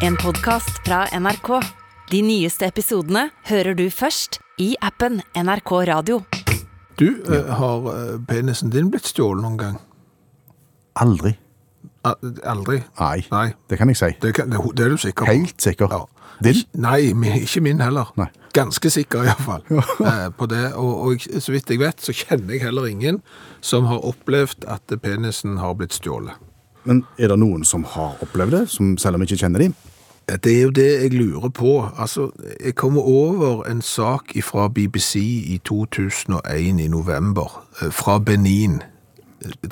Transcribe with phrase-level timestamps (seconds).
[0.00, 1.50] En podcast fra NRK.
[2.10, 6.20] De nyeste episodene hører du først i appen NRK Radio.
[7.00, 9.78] Du, eh, har eh, penisen din blitt stjålet noen gang?
[11.00, 11.34] Aldri.
[12.04, 12.16] A-
[12.48, 12.80] Aldri?
[13.00, 13.46] Nei, Nei.
[13.70, 14.10] det kan jeg si.
[14.20, 15.32] Det, kan, det, det er du sikker på?
[15.32, 15.92] Helt sikker.
[15.92, 16.02] Ja.
[16.44, 16.60] Din?
[16.80, 17.12] Nei,
[17.42, 18.10] ikke min heller.
[18.20, 18.28] Nei.
[18.56, 19.64] Ganske sikker iallfall
[20.10, 20.66] eh, på det.
[20.74, 23.22] Og, og jeg- så vidt jeg vet, så kjenner jeg heller ingen
[23.64, 26.36] som har opplevd at penisen har blitt stjålet.
[26.88, 29.74] Men er det noen som har opplevd det, som, selv om jeg ikke kjenner dem?
[30.36, 31.88] Det er jo det jeg lurer på.
[31.98, 32.30] Altså,
[32.64, 35.16] jeg kommer over en sak fra BBC
[35.46, 38.82] i 2001 i november, eh, fra Benin,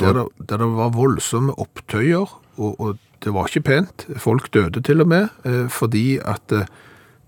[0.00, 4.06] der det, der det var voldsomme opptøyer, og, og det var ikke pent.
[4.16, 6.66] Folk døde til og med, eh, fordi at eh,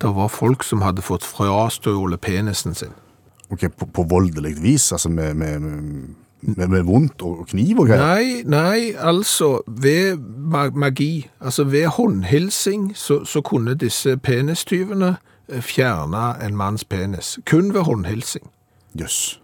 [0.00, 2.94] det var folk som hadde fått frastjålet penisen sin.
[3.50, 8.00] Ok, på, på voldelig vis, altså med, med, med, med vondt og kniv og greier?
[8.00, 10.16] Nei, nei, altså ved
[10.74, 15.16] magi, altså ved håndhilsing, så, så kunne disse penistyvene
[15.48, 17.38] eh, fjerne en manns penis.
[17.46, 18.48] Kun ved håndhilsing.
[19.00, 19.40] Jøss.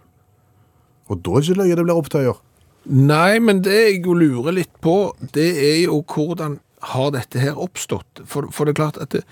[1.07, 2.43] Og da er det ikke løye det blir opptøyer.
[2.87, 6.59] Nei, men det jeg jo lurer litt på, det er jo hvordan
[6.93, 8.23] har dette her oppstått?
[8.25, 9.23] For, for det er klart at det,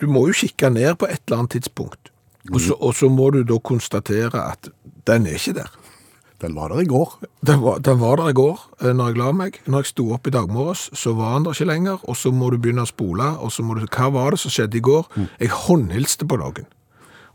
[0.00, 2.12] du må jo kikke ned på et eller annet tidspunkt.
[2.52, 4.70] Og så, og så må du da konstatere at
[5.08, 5.72] den er ikke der.
[6.40, 7.18] Den var der i går.
[7.46, 9.60] Den var, den var der i går, eh, når jeg la meg.
[9.66, 12.30] Når jeg sto opp i dag morges, så var han der ikke lenger, og så
[12.30, 14.84] må du begynne å spole, og så må du, hva var det som skjedde i
[14.86, 15.08] går?
[15.40, 16.68] Jeg håndhilste på noen.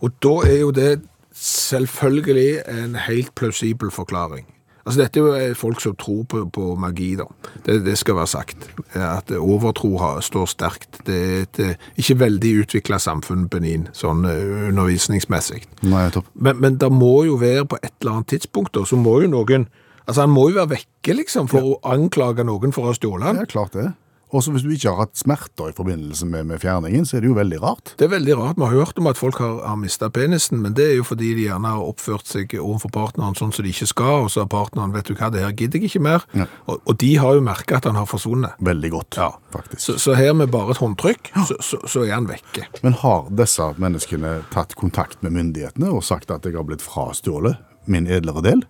[0.03, 0.91] Og da er jo det
[1.35, 4.45] selvfølgelig en helt plausibel forklaring.
[4.83, 7.27] Altså dette er jo eh, folk som tror på, på magi da.
[7.63, 8.67] Det, det skal være sagt.
[8.99, 10.99] At overtro har, står sterkt.
[11.07, 15.63] Det er et eh, ikke veldig utviklet samfunn, Benin, sånn eh, undervisningsmessig.
[15.87, 16.27] Nei, topp.
[16.35, 19.31] Men, men det må jo være på et eller annet tidspunkt, da, så må jo
[19.31, 19.69] noen
[20.03, 23.37] Altså, han må jo være vekke, liksom, for å anklage noen for å stjåle han.
[23.39, 23.85] Det er klart det.
[24.33, 27.29] Også hvis du ikke har hatt smerter i forbindelse med, med fjerningen, så er det
[27.29, 27.91] jo veldig rart.
[27.99, 28.57] Det er veldig rart.
[28.57, 31.29] Vi har hørt om at folk har, har mista penisen, men det er jo fordi
[31.37, 34.49] de gjerne har oppført seg overfor partneren sånn som de ikke skal, og så har
[34.51, 36.25] partneren vet du hva, det her gidder jeg ikke mer.
[36.33, 36.47] Ja.
[36.65, 38.57] Og, og de har jo merka at han har forsvunnet.
[38.65, 39.29] Veldig godt, Ja.
[39.53, 39.83] faktisk.
[39.85, 42.65] Så, så her med bare et håndtrykk, så, så, så er han vekke.
[42.81, 47.61] Men har disse menneskene tatt kontakt med myndighetene og sagt at jeg har blitt frastjålet
[47.85, 48.65] min edlere del?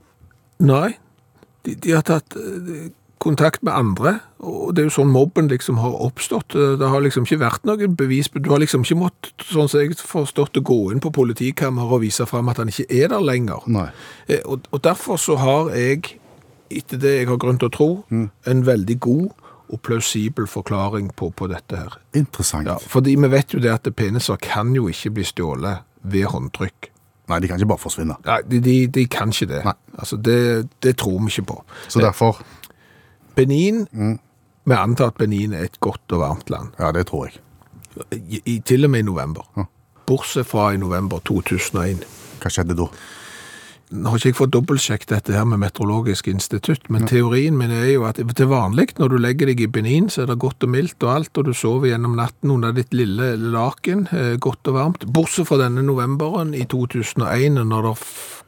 [0.63, 0.97] Nei,
[1.63, 2.91] de, de har tatt eh,
[3.23, 4.11] kontakt med andre,
[4.43, 6.55] og det er jo sånn mobben liksom har oppstått.
[6.59, 9.79] Eh, Det har liksom ikke vært noen bevis, du har liksom ikke måttet, sånn som
[9.81, 13.23] jeg forstått, å gå inn på politikammeret og vise frem at han ikke er der
[13.23, 13.63] lenger.
[14.27, 16.19] Eh, Og, og derfor så har jeg,
[16.69, 19.29] etter det jeg har grunn til å tro, en veldig god
[19.73, 21.93] og plausibel forklaring på, på dette her.
[22.13, 22.67] Interessant.
[22.67, 26.89] Ja, fordi vi vet jo det at peniser kan jo ikke bli stjålet ved håndtrykk.
[27.31, 28.17] Nei, de kan ikke bare forsvinne.
[28.27, 29.61] Nei, de, de, de kan ikke det.
[29.63, 29.73] Nei.
[29.97, 31.57] Altså, det, det tror vi ikke på.
[31.87, 32.41] Så derfor
[33.35, 33.85] Benin,
[34.63, 37.39] vi antar at Benin er et godt og varmt land, Ja, det tror jeg.
[38.11, 39.45] I, i, til og med i november.
[39.57, 39.67] Ja.
[40.07, 42.07] Bortsett fra i november 2001.
[42.41, 42.87] Hva skjedde da?
[43.93, 47.91] Nå har ikke jeg fått dobbeltsjekket dette her med Meteorologisk institutt, men teorien min er
[47.91, 50.71] jo at til vanlig når du legger deg i Benin, så er det godt og
[50.73, 54.79] mildt og alt, og du sover gjennom natten under ditt lille laken, eh, godt og
[54.79, 55.05] varmt.
[55.05, 57.93] Bortsett fra denne novemberen i 2001, når det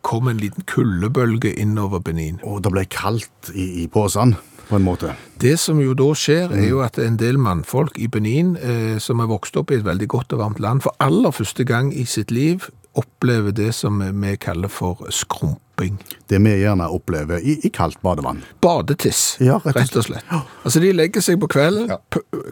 [0.02, 2.42] kom en liten kuldebølge innover Benin.
[2.42, 4.34] Og det ble kaldt i, i posen,
[4.70, 5.16] på en måte.
[5.40, 9.20] Det som jo da skjer, er jo at en del mannfolk i Benin, eh, som
[9.20, 12.06] er vokst opp i et veldig godt og varmt land, for aller første gang i
[12.06, 15.98] sitt liv opplever det som vi kaller for skrumping.
[16.32, 18.40] Det vi gjerne opplever i, i kaldt badevann.
[18.64, 20.24] Badetiss, Ja, rett og rett og slett.
[20.64, 21.98] Altså, de legger seg på kvelden, Ja.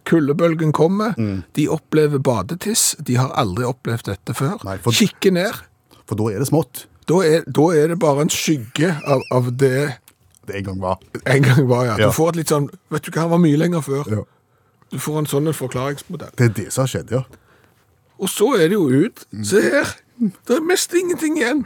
[0.06, 1.16] kuldebølgen kommer,
[1.56, 4.58] de opplever badetiss, de har aldri opplevd dette før.
[4.66, 5.54] Nei, for- Kikker ned,
[6.06, 6.86] For da er det smått.
[7.08, 9.96] da er, da er det bare en skygge av, av det
[10.48, 10.98] Det en gang var.
[11.26, 11.98] en gang var, ja.
[12.00, 12.08] Ja.
[12.12, 14.10] Du får et litt sånn, vet du hva, han var mye lenger før.
[14.12, 14.24] Ja.
[14.94, 16.34] Du får en sånn en forklaringsmodell.
[16.38, 17.24] Det er det som har skjedd, ja.
[18.20, 19.24] Og så er det jo ut.
[19.44, 19.94] Se her.
[20.20, 21.64] Det er mest ingenting igjen.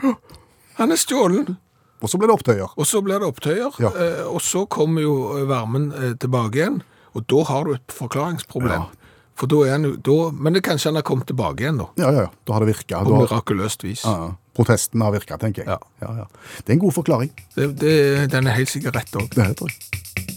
[0.78, 1.58] Han er stjålen.
[2.02, 2.72] Og så ble det opptøyer.
[2.78, 3.74] Og så blir det opptøyer.
[3.82, 3.90] Ja.
[3.90, 6.80] eh, Og så kommer jo eh, varmen eh, tilbake igjen.
[7.18, 8.86] Og da har du et forklaringsproblem.
[8.86, 9.07] Ja.
[9.38, 11.88] For da er han jo da, Men det kanskje han har kommet tilbake igjen, da.
[12.02, 12.32] Ja, ja, ja.
[12.48, 13.04] Da har det virka.
[13.06, 14.06] På mirakuløst vis.
[14.08, 14.32] Ja, ja.
[14.58, 15.70] Protesten har virka, tenker jeg.
[15.70, 15.78] Ja.
[16.02, 16.26] Ja, ja.
[16.64, 17.34] Det er en god forklaring.
[17.54, 17.96] Det, det,
[18.34, 19.30] den er helt sikkert rett òg.
[19.38, 20.37] Det tror jeg.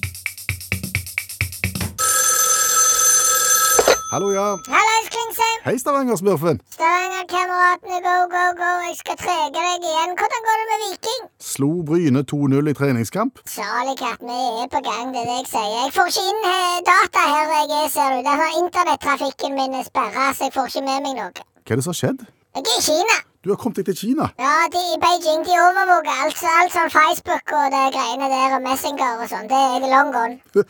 [4.11, 4.57] Hallo, ja.
[4.67, 5.59] Hallais, Klingsheim!
[5.65, 6.57] Hei, Stavanger-smurfen.
[6.75, 8.71] Stavanger-kameratene, go, go, go!
[8.87, 10.15] Jeg skal trege deg igjen.
[10.19, 11.21] Hvordan går det med Viking?
[11.51, 13.39] Slo Bryne 2-0 i treningskamp.
[13.55, 15.71] Salig katt, vi er på gang, det er det jeg sier.
[15.77, 18.19] Jeg får ikke inn eh, data her jeg er, ser du.
[18.27, 21.47] Denne internettrafikken min er sperra, så jeg får ikke med meg noe.
[21.63, 22.27] Hva er det som har skjedd?
[22.59, 23.19] Jeg er i Kina.
[23.47, 24.33] Du har kommet deg til Kina.
[24.43, 28.67] Ja, de i Beijing de overvåker alt, alt sånn Facebook og det greiene der og
[28.67, 29.47] Messenger og sånn.
[29.55, 30.41] Det er long gone.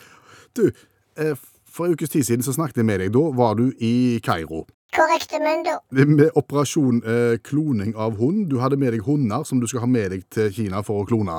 [0.51, 0.67] Du,
[1.15, 1.33] eh,
[1.71, 3.13] For en ukes tid siden så snakket jeg med deg.
[3.15, 4.65] Da var du i Kairo.
[4.91, 5.77] Korrekte mundo.
[5.95, 8.49] Med operasjon eh, kloning av hund.
[8.51, 11.07] Du hadde med deg hunder som du skal ha med deg til Kina for å
[11.07, 11.37] klone.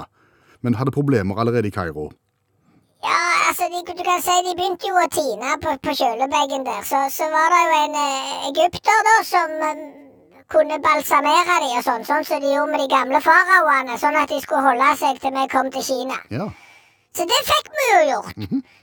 [0.64, 2.08] Men hadde problemer allerede i Kairo.
[3.02, 3.18] Ja,
[3.50, 6.80] altså, de, du kan si de begynte jo å tine på, på kjølebagen der.
[6.86, 9.86] Så, så var det jo en eh, egypter da som eh,
[10.52, 14.32] kunne balsamere de og sånn, sånn som de gjorde med de gamle faraoene, sånn at
[14.32, 16.20] de skulle holde seg til vi kom til Kina.
[16.32, 16.48] Ja.
[17.16, 18.42] Så det fikk vi jo gjort.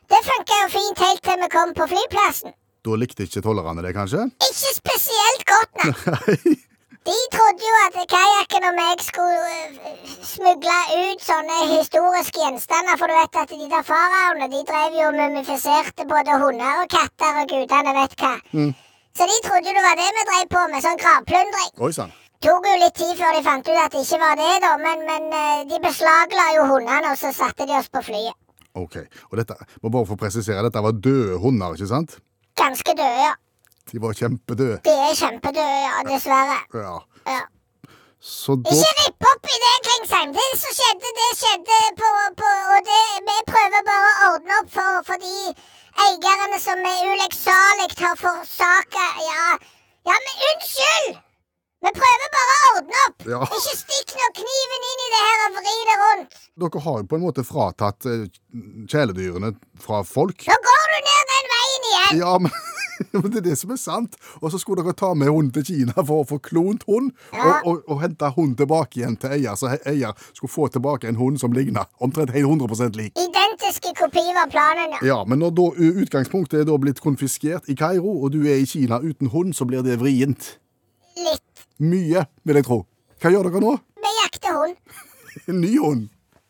[0.10, 2.54] Det funka jo fint helt til vi kom på flyplassen.
[2.86, 4.26] Da likte ikke tollerne det, kanskje?
[4.46, 6.56] Ikke spesielt godt, nei.
[7.10, 10.00] De trodde jo at kajakken og meg skulle uh,
[10.30, 15.08] smugle ut sånne historiske gjenstander, for du vet at de der faraoene de drev jo
[15.10, 18.34] og mumifiserte både hunder og katter og gudene vet hva.
[19.18, 21.72] Så de trodde det var det vi drev på med, sånn gravplyndring.
[22.40, 25.02] Tok jo litt tid før de fant ut at det ikke var det, da, men,
[25.10, 28.38] men øh, de beslagla jo hundene, og så satte de oss på flyet.
[28.80, 28.96] Ok.
[29.28, 32.16] Og dette, må bare få presisere, dette var døde hunder, ikke sant?
[32.62, 33.36] Ganske døde, ja.
[33.92, 34.80] De var kjempedøde.
[34.88, 36.58] De er kjempedøde, ja, dessverre.
[36.80, 36.96] Ja.
[37.28, 37.44] Ja.
[38.20, 40.34] Så da Ikke ripp opp i det, Klingsheim.
[40.40, 42.10] Det som skjedde, det skjedde på,
[42.40, 45.54] på Og det, vi prøver bare å ordne opp for, for de
[46.08, 49.48] eierne som ulekksalig har forsaka Ja,
[50.08, 51.26] ja, men unnskyld!
[51.80, 53.22] Vi prøver bare å ordne opp.
[53.30, 53.40] Ja.
[53.46, 56.40] Ikke stikk nå kniven inn i det her og vri det rundt.
[56.60, 58.26] Dere har jo på en måte fratatt eh,
[58.92, 60.44] kjæledyrene fra folk.
[60.50, 62.20] Nå går du ned den veien igjen.
[62.20, 62.52] Ja, men,
[63.32, 64.20] det er det som er sant.
[64.42, 67.50] Og så skulle dere ta med hunden til Kina for å få klont hund, og,
[67.64, 71.40] og, og hente hunden tilbake igjen til eier, så eier skulle få tilbake en hund
[71.40, 73.16] som ligner omtrent helt 100 lik.
[73.16, 75.04] Identiske kopi var planen, ja.
[75.14, 75.70] Ja, men når da
[76.04, 79.64] utgangspunktet er da blitt konfiskert i Kairo, og du er i Kina uten hund, så
[79.70, 80.58] blir det vrient.
[81.20, 81.49] Litt.
[81.80, 82.80] Mye, vil jeg tro.
[83.22, 83.74] Hva gjør dere nå?
[84.04, 84.76] Vi jakter hund.
[85.48, 86.08] En ny hund?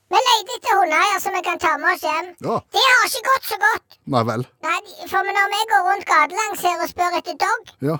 [0.10, 2.30] Vi leter etter hundeeier som vi kan ta med oss hjem.
[2.46, 2.56] Ja.
[2.74, 3.98] Det har ikke gått så godt.
[4.10, 4.46] Nei vel.
[4.66, 4.80] Nei,
[5.12, 7.98] for når vi går rundt gatelangs her og spør etter dog, Ja.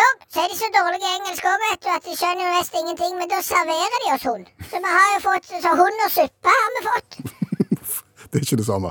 [0.00, 2.54] dog, så er de så dårlige i engelsk òg, vet du, at de skjønner jo
[2.56, 3.14] nesten ingenting.
[3.20, 4.50] Men da serverer de oss hund.
[4.72, 7.20] Så vi har jo fått så hund og suppe har vi fått.
[8.32, 8.90] Det er ikke det samme.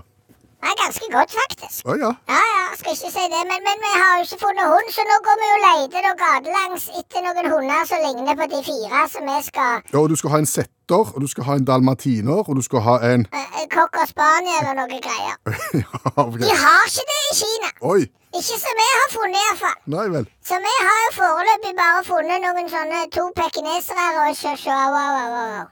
[0.62, 1.80] Det er ganske godt, faktisk.
[1.90, 2.12] Å ja.
[2.30, 5.06] Ja, ja, skal ikke si det, men, men vi har jo ikke funnet hund, så
[5.10, 9.02] nå går vi og leter da gatelangs etter noen hunder som ligner på de fire
[9.14, 9.98] som vi skal ja.
[9.98, 12.86] Og du skal ha en setter, og du skal ha en dalmatiner, og du skal
[12.86, 15.38] ha en uh, Cocker spaniel og noe greier.
[15.82, 16.38] Ja, ok.
[16.44, 17.70] De har ikke det i Kina.
[17.94, 18.02] Oi.
[18.38, 19.78] Ikke som vi har funnet, iallfall.
[19.96, 20.30] Nei vel.
[20.46, 25.66] Så vi har jo foreløpig bare funnet noen sånne to pekinesere og chihuahua.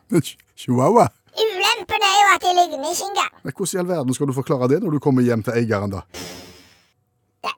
[0.60, 1.08] Chihuahua.
[1.46, 3.34] Ulempen er jo at de ligner ikke engang.
[3.44, 5.92] Men Hvordan i all verden skal du forklare det når du kommer hjem til eieren,
[5.96, 6.02] da?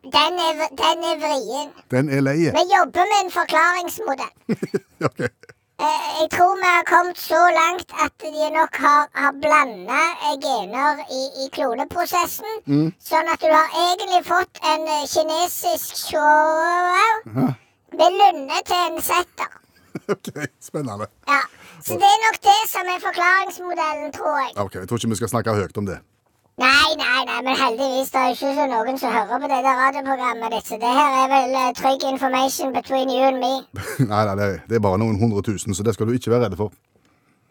[0.03, 1.69] Den er, den er vrien.
[1.91, 2.51] Den er leie.
[2.57, 4.33] Vi jobber med en forklaringsmodell.
[5.07, 5.19] Ok.
[5.81, 10.01] Eh, Jeg tror vi har kommet så langt at de nok har, har blanda
[10.43, 12.59] gener i, i kloneprosessen.
[13.01, 17.47] Sånn at du har egentlig fått en eh, kinesisk chihuahua
[17.97, 19.57] med lunde til en setter.
[20.13, 20.29] ok,
[20.61, 21.09] Spennende.
[21.27, 21.41] Ja.
[21.87, 24.51] Så det er nok det som er forklaringsmodellen, tror jeg.
[24.63, 25.99] Ok, Jeg tror ikke vi skal snakke høyt om det.
[26.61, 29.77] Nei, nei, nei, men heldigvis det er ikke så noen som hører på det der
[29.81, 33.53] radioprogrammet ditt, så det her er vel uh, trygg information between you and me.
[34.11, 36.33] nei, nei, det er, det er bare noen hundre tusen, så det skal du ikke
[36.35, 36.73] være redd for.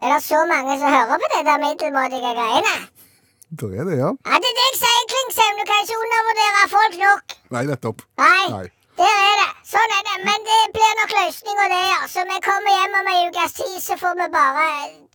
[0.01, 2.75] Er det så mange som hører på det der middelmådige greiene?
[3.59, 4.09] Det er det, ja.
[4.31, 5.57] Ja, det er det jeg sier, Klingsheim.
[5.59, 7.35] Du kan ikke undervurdere folk nok.
[7.57, 8.05] Nei, nettopp.
[8.21, 8.67] Nei, Nei.
[9.01, 9.49] Der er det.
[9.71, 10.15] Sånn er det.
[10.27, 11.81] Men det blir nok løsninga, det.
[11.91, 11.99] ja.
[12.13, 14.65] Så vi kommer hjem om ei ukes tid, så får vi bare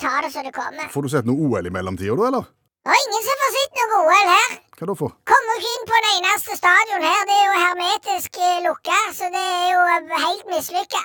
[0.03, 0.93] ta det som det kommer.
[0.95, 2.53] Får du sett noe OL i mellomtida, da, eller?
[2.87, 4.53] Er ingen som får sett noe OL her.
[4.77, 5.15] Hva da for?
[5.27, 7.21] Kommer ikke inn på det eneste stadion her.
[7.27, 11.03] Det er jo hermetisk eh, lukka, så det er jo eh, helt mislykka.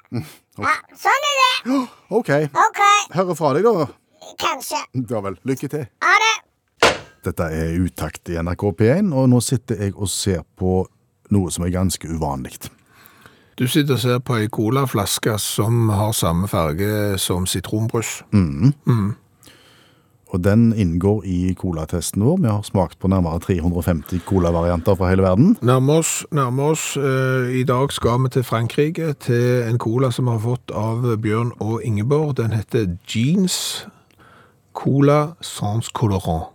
[0.61, 0.75] Ja,
[1.05, 1.81] sånn er det.
[2.19, 2.31] OK.
[2.67, 3.01] okay.
[3.15, 3.87] Hører fra deg, da.
[4.43, 4.81] kanskje.
[5.09, 5.39] Ja vel.
[5.47, 5.85] Lykke til.
[6.05, 6.33] Ha det.
[7.25, 10.81] Dette er Utakt i NRK P1, og nå sitter jeg og ser på
[11.31, 12.57] noe som er ganske uvanlig.
[13.59, 18.21] Du sitter og ser på ei colaflaske som har samme farge som sitronbrus.
[20.31, 22.37] Og den inngår i colatesten vår.
[22.39, 25.57] Vi har smakt på nærmere 350 colavarianter fra hele verden.
[25.61, 26.95] Nærmer oss, nærmer oss.
[26.97, 31.03] eh, I dag skal vi til Frankrike, til en cola som vi har fått av
[31.19, 32.37] Bjørn og Ingeborg.
[32.37, 33.85] Den heter Jeans
[34.73, 36.47] Cola Sans Colorant.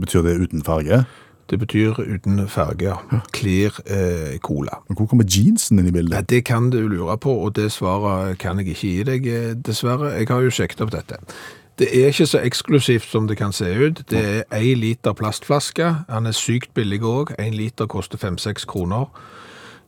[0.00, 1.04] Betyr det uten farge?
[1.50, 3.20] Det betyr uten farge, ja.
[3.32, 4.82] Clear eh, cola.
[4.88, 6.28] Men hvor kommer jeansen inn i Ja, bildet?
[6.28, 10.10] det kan du lure på, og det svaret kan jeg ikke gi deg, eh, dessverre.
[10.18, 11.16] Jeg har jo sjekket opp dette.
[11.78, 14.02] Det er ikke så eksklusivt som det kan se ut.
[14.10, 16.04] Det er én liter plastflaske.
[16.08, 17.32] Han er sykt billig òg.
[17.38, 19.06] Én liter koster fem-seks kroner.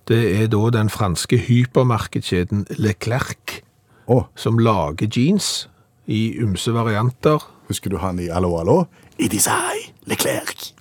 [0.08, 3.60] Det er da den franske hypermarkedskjeden Leclerc
[4.06, 4.24] oh.
[4.36, 5.68] som lager jeans
[6.06, 7.38] i ymse varianter.
[7.68, 8.84] husker du han i Allo, allo?
[9.20, 10.72] It is I, Leclerc.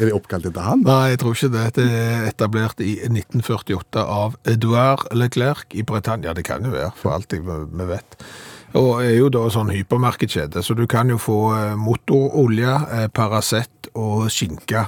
[0.00, 0.82] Er det oppkalt etter han?
[0.84, 1.64] Nei, jeg tror ikke det.
[1.76, 6.34] Det er etablert i 1948 av Edouard Leclerc i Britannia.
[6.36, 8.16] Det kan jo være, for alt vi vet.
[8.76, 13.90] Og er jo da sånn hypermarkedskjede, så du kan jo få eh, motorolje, eh, Paracet
[13.98, 14.86] og skinke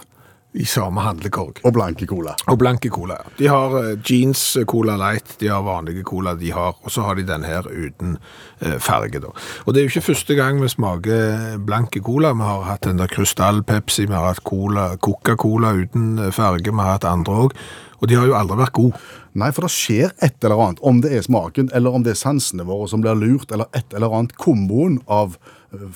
[0.53, 1.63] i samme handlekorg.
[1.65, 2.35] Og blanke cola.
[2.53, 3.17] Og blanke cola.
[3.23, 3.31] ja.
[3.39, 7.07] De har eh, jeans eh, Cola Light, de har vanlige cola, de har, og så
[7.07, 8.19] har de den her uten
[8.61, 9.21] eh, farge.
[9.21, 9.33] da.
[9.65, 12.35] Og det er jo ikke første gang vi smaker blanke cola.
[12.37, 16.85] Vi har hatt den der Krystall Pepsi, vi har hatt cola, Coca-Cola uten farge, vi
[16.85, 17.57] har hatt andre òg.
[18.03, 19.01] Og de har jo aldri vært gode.
[19.39, 20.83] Nei, for det skjer et eller annet.
[20.83, 23.95] Om det er smaken, eller om det er sansene våre som blir lurt, eller et
[23.95, 24.35] eller annet.
[24.37, 25.39] Komboen av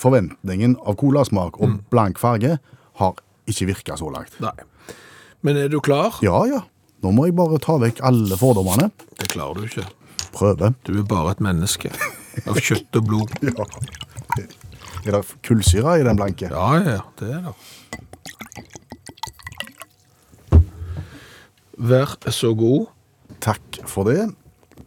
[0.01, 2.57] forventningen av colasmak og blank farge
[3.03, 4.35] har ikke virka så langt.
[4.43, 4.55] Nei.
[5.47, 6.19] Men er du klar?
[6.25, 6.63] Ja, ja.
[7.05, 8.91] Nå må jeg bare ta vekk alle fordommene.
[9.21, 9.87] Det klarer du ikke.
[10.35, 10.73] Prøve.
[10.87, 11.93] Du er bare et menneske.
[12.47, 13.37] Av kjøtt og blod.
[14.37, 14.43] Ja.
[15.07, 16.49] Er det kullsyre i den blanke?
[16.51, 17.53] Ja, ja, det er det.
[21.79, 22.89] Vær så god.
[23.41, 24.33] Takk for det.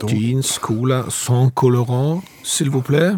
[0.01, 3.15] Da Jeans Cola sans colorant, s'il vous plaît.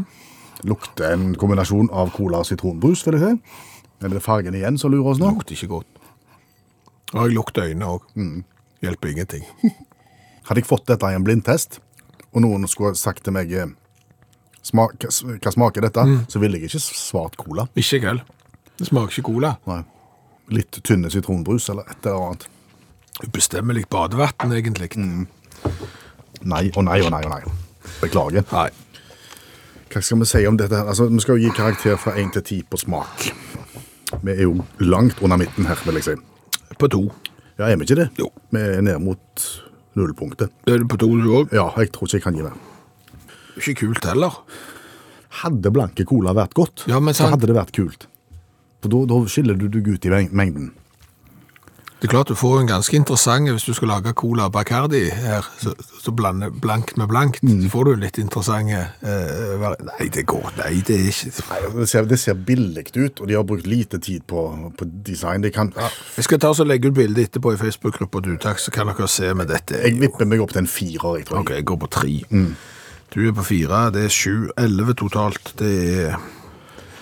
[0.63, 3.70] lukter en kombinasjon av cola og sitronbrus, vil jeg si.
[4.01, 5.29] Eller det er fargen igjen som lurer oss nå?
[5.29, 6.01] Lukter ikke godt.
[7.13, 8.07] Og jeg lukter øynene òg.
[8.81, 9.45] Hjelper ingenting.
[10.47, 11.77] Hadde jeg fått dette i en blindtest,
[12.33, 13.69] og noen skulle sagt til meg eh,
[14.65, 15.05] smak,
[15.43, 17.67] hva smaker dette, så ville jeg ikke svart cola.
[17.75, 18.25] Ikke jeg heller.
[18.79, 19.53] Det smaker ikke cola.
[19.69, 19.83] Nei.
[20.51, 22.47] Litt tynne sitronbrus eller et eller annet.
[23.21, 24.89] Ubestemmelig badevann, egentlig.
[26.41, 27.41] Nei og nei og nei og nei.
[28.01, 28.47] Beklager.
[28.49, 28.69] Nei.
[29.91, 30.73] Hva skal vi si om dette?
[30.79, 30.87] her?
[30.87, 33.27] Altså, vi skal jo gi karakter fra én til ti på smak.
[34.23, 36.15] Vi er jo langt under midten her, vil jeg si.
[36.79, 37.05] På to.
[37.59, 38.09] Ja, er vi ikke det?
[38.19, 38.29] Jo.
[38.51, 39.45] Vi er ned mot
[39.95, 40.51] nullpunktet.
[40.67, 41.51] Er du på to, du òg?
[41.55, 42.57] Ja, jeg tror ikke jeg kan gi mer.
[43.59, 44.37] Ikke kult heller.
[45.41, 47.35] Hadde blanke cola vært godt, Ja, men så sant.
[47.37, 48.07] hadde det vært kult.
[48.81, 50.71] For da, da skiller du deg ut i meng- mengden.
[52.01, 55.45] Det er klart du får en ganske interessant Hvis du skal lage cola Bacardi her,
[55.61, 60.47] så, så blande blankt med blankt, så får du litt interessante eh, Nei, det går
[60.57, 63.69] Nei, det er ikke Nei, Det ser, det ser billig ut, og de har brukt
[63.69, 65.45] lite tid på, på design.
[65.45, 65.69] De kan,
[66.17, 69.07] Jeg skal ta og legge ut bilde etterpå i Facebook-gruppa du takk, så kan dere
[69.07, 69.77] se med dette.
[69.85, 71.43] Jeg vipper meg opp til en firer, jeg tror.
[71.43, 72.15] Ok, jeg går på tre.
[73.13, 75.53] Du er på fire, det er sju, elleve totalt.
[75.61, 75.73] Det
[76.07, 76.19] er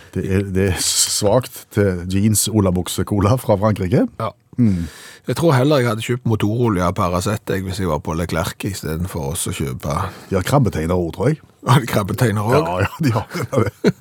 [0.09, 4.07] Det er, det er svakt til jeans olabukse-cola fra Frankrike.
[4.19, 4.31] Ja.
[4.59, 9.33] Jeg tror heller jeg hadde kjøpt motorolje av Paracet hvis jeg var på Leclerc istedenfor
[9.33, 9.93] oss å kjøpe
[10.29, 11.41] De har krabbetegner òg, tror jeg.
[11.69, 12.57] Har de krabbeteiner òg?
[12.57, 13.93] Ja, ja, de har det.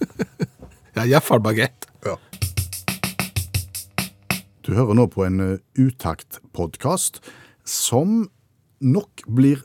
[0.98, 1.86] Ja, iallfall bagett.
[2.02, 2.16] Ja.
[4.66, 7.20] Du hører nå på en uh, utakt-podkast
[7.62, 8.24] som
[8.82, 9.62] nok blir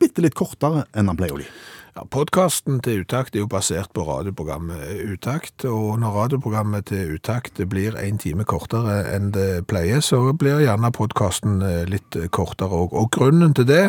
[0.00, 1.48] bitte litt kortere enn den pleier å bli.
[1.96, 7.58] Ja, Podkasten til Utakt er jo basert på radioprogrammet Utakt, og når radioprogrammet til Utakt
[7.72, 11.58] blir en time kortere enn det pleier, så blir gjerne podkasten
[11.90, 12.94] litt kortere òg.
[12.94, 13.82] Og grunnen til det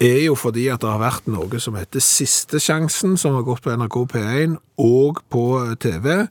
[0.00, 3.64] er jo fordi at det har vært noe som heter Siste sjansen, som har gått
[3.64, 5.44] på NRK P1 og på
[5.82, 6.28] TV,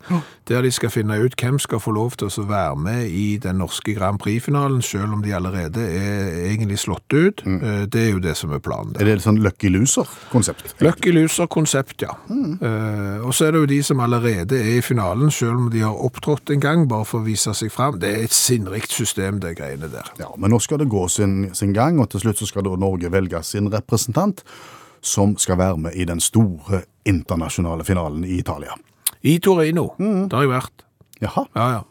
[0.47, 3.59] der de skal finne ut hvem skal få lov til å være med i den
[3.59, 7.43] norske Grand Prix-finalen, selv om de allerede er egentlig slått ut.
[7.43, 7.89] Mm.
[7.91, 8.93] Det er jo det som er planen.
[8.93, 9.03] der.
[9.03, 10.77] Er det et sånn Lucky Loser-konsept?
[10.79, 12.15] Lucky Loser-konsept, ja.
[12.31, 15.83] Eh, og så er det jo de som allerede er i finalen, selv om de
[15.83, 17.99] har opptrådt en gang, bare for å vise seg fram.
[17.99, 20.07] Det er et sinnrikt system, det greiene der.
[20.23, 22.79] Ja, men nå skal det gå sin, sin gang, og til slutt så skal da
[22.79, 24.43] Norge velge sin representant,
[25.01, 28.77] som skal være med i den store internasjonale finalen i Italia.
[29.23, 30.85] I Torino, der har jeg vært.
[31.21, 31.81] Jaha, Ja, ja.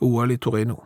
[0.00, 0.76] OL i Torino.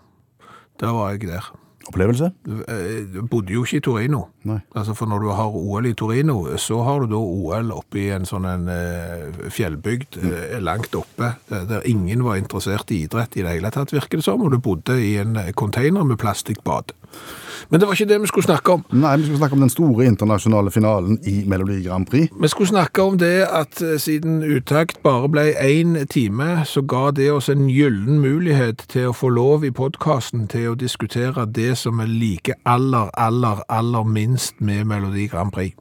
[0.80, 1.52] Der var jeg der.
[1.88, 2.30] opplevelse?
[2.48, 4.20] Eh, Jeg bodde jo ikke i Torino.
[4.48, 4.58] Nei.
[4.74, 8.06] Altså for når du har OL i Torino, så har du da OL oppe i
[8.14, 10.32] en sånn en eh, fjellbygd mm.
[10.64, 14.24] langt oppe, eh, der ingen var interessert i idrett i det hele tatt, virker det
[14.24, 16.92] som, og du bodde i en eh, container med plastikkbad.
[17.70, 18.84] Men det var ikke det vi skulle snakke om.
[18.92, 22.32] Nei, vi skulle snakke om den store internasjonale finalen i Melodi Grand Prix.
[22.40, 27.10] Vi skulle snakke om det at eh, siden uttakt bare ble én time, så ga
[27.10, 31.74] det oss en gyllen mulighet til å få lov i podkasten til å diskutere det
[31.80, 35.74] som er like aller, aller, aller minst med Melodi Grand Prix.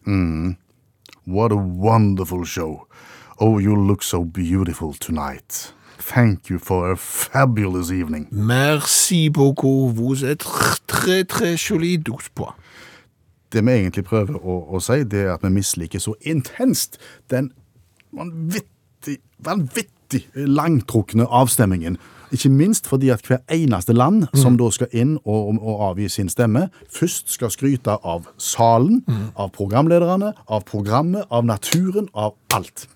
[1.26, 2.88] What a wonderful show.
[3.40, 5.74] Oh, you look so beautiful tonight.
[6.00, 8.28] Thank you for a fabulous evening.
[8.32, 10.46] Merci beaucoup, vous êtes
[10.88, 12.54] très, très joli douce pois.
[13.52, 16.98] Det vi egentlig prøver å, å si, det er at vi misliker så intenst
[17.30, 17.52] den
[18.14, 22.00] vanvittig, vanvittig langtrukne avstemmingen.
[22.34, 26.32] Ikke minst fordi at hver eneste land som da skal inn og, og avgi sin
[26.34, 29.04] stemme, først skal skryte av salen,
[29.38, 32.88] av programlederne, av programmet, av naturen, av alt.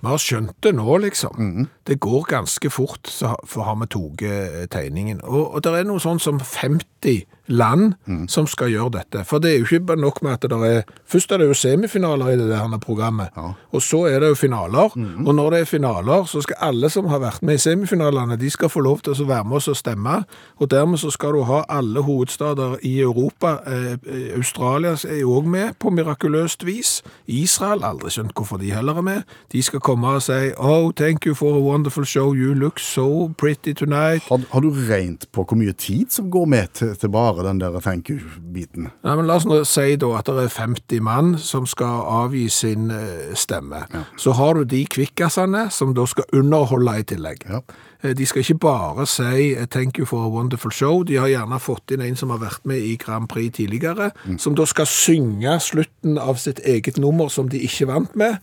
[0.00, 1.66] Vi har skjønt det nå, liksom.
[1.86, 5.22] Det går ganske fort, så for har vi tatt eh, tegningen.
[5.24, 7.94] Og, og det er noe sånn som 50 land
[8.28, 9.22] som skal gjøre dette.
[9.24, 11.54] For det er jo ikke bare nok med at det er Først er det jo
[11.54, 13.28] semifinaler i det der programmet,
[13.70, 14.90] og så er det jo finaler.
[15.26, 18.50] Og når det er finaler, så skal alle som har vært med i semifinalene, de
[18.50, 20.24] skal få lov til å være med oss og stemme.
[20.58, 23.58] Og dermed så skal du ha alle hovedstader i Europa.
[23.66, 27.02] Eh, Australia er jo òg med på mirakuløst vis.
[27.26, 29.22] Israel, aldri skjønt hvorfor de heller er med.
[29.52, 32.32] De skal komme og si Oh, thank you for a wonderful show.
[32.34, 34.22] You look so pretty tonight.
[34.28, 37.60] Har, har du regnet på hvor mye tid som går med til, til bare den
[37.62, 38.90] der thank you-biten?
[39.04, 42.48] Nei, men La oss nå si da at det er 50 mann som skal avgi
[42.52, 42.90] sin
[43.34, 43.82] stemme.
[43.82, 44.04] stemme.
[44.16, 47.46] Så har du de kvikkasene som da skal underholde i tillegg.
[47.48, 47.60] Ja.
[48.02, 51.04] Eh, De skal ikke bare si eh, 'thank you for a wonderful show'.
[51.04, 54.54] De har gjerne fått inn en som har vært med i Grand Prix tidligere, som
[54.54, 58.36] da skal synge slutten av sitt eget nummer som de ikke vant med.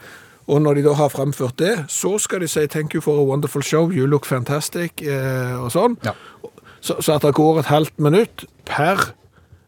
[0.48, 3.24] Og når de da har fremført det, så skal de si 'thank you for a
[3.24, 5.98] wonderful show', 'you look fantastic', eh, og sånn.
[6.04, 6.12] Ja.
[6.82, 9.14] Så, så at det går et halvt minutt per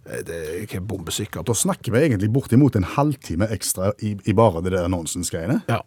[0.05, 1.48] eh, Det er ikke bombesikkert.
[1.48, 5.62] Da snakker vi egentlig bortimot en halvtime ekstra i, i bare det der nonsensgreiene.
[5.70, 5.79] Ja.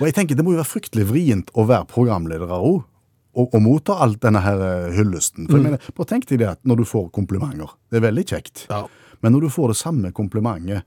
[0.00, 2.84] Og jeg tenker det må jo være fryktelig vrient å være programleder òg.
[3.36, 5.48] Og, og motta alt denne her eh, hyllesten.
[5.48, 8.24] For jeg mener, bare tenk deg det at når du får komplimenter, det er veldig
[8.24, 8.66] kjekt.
[8.70, 8.86] Ja.
[9.20, 10.84] Men når du får det samme komplimentet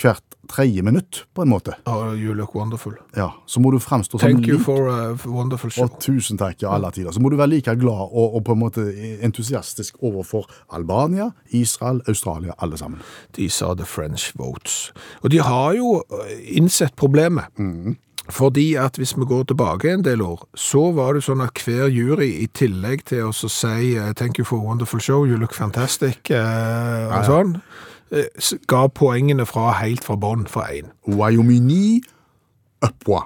[0.00, 2.92] hvert tredje minutt, på en måte, Oh, you look wonderful.
[3.16, 5.84] ja, så må du framstå som Thank you for a wonderful show.
[5.88, 7.10] Og tusen takk, ja, alle tider.
[7.12, 8.84] Så må du være like glad og, og på en måte
[9.26, 13.00] entusiastisk overfor Albania, Israel, Australia, alle sammen.
[13.34, 14.92] These are the French votes.
[15.22, 17.44] Og de har jo eh, innsett problemet.
[18.30, 21.86] Fordi at hvis vi går tilbake en del år, så var det sånn at hver
[21.94, 25.54] jury i tillegg til å si eh, thank you for a wonderful show, you look
[25.54, 27.95] fantastic, eh, og sånn, ja, s-
[28.68, 30.92] ga poengene fra helt fra bånn for én.
[31.06, 32.02] Wyoming
[32.84, 33.24] Upwa.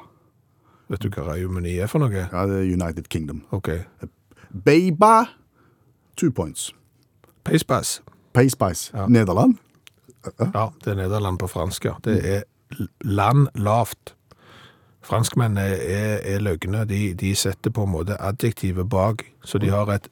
[0.90, 2.26] Vet du hva Wyomini er for noe?
[2.26, 3.44] Ja, det er United Kingdom.
[3.54, 3.68] Ok.
[4.50, 5.26] Beiba,
[6.16, 6.72] two points.
[7.44, 8.02] Pacebass.
[8.34, 8.48] Pay
[8.94, 9.06] Ja.
[9.06, 9.58] Nederland.
[10.38, 11.92] Ja, det er Nederland på fransk, ja.
[12.04, 12.42] Det er
[13.00, 14.14] land lavt.
[15.02, 16.84] Franskmennene er, er løgne.
[16.84, 19.24] De, de setter på en måte adjektivet bak.
[19.44, 20.08] Så de har, et,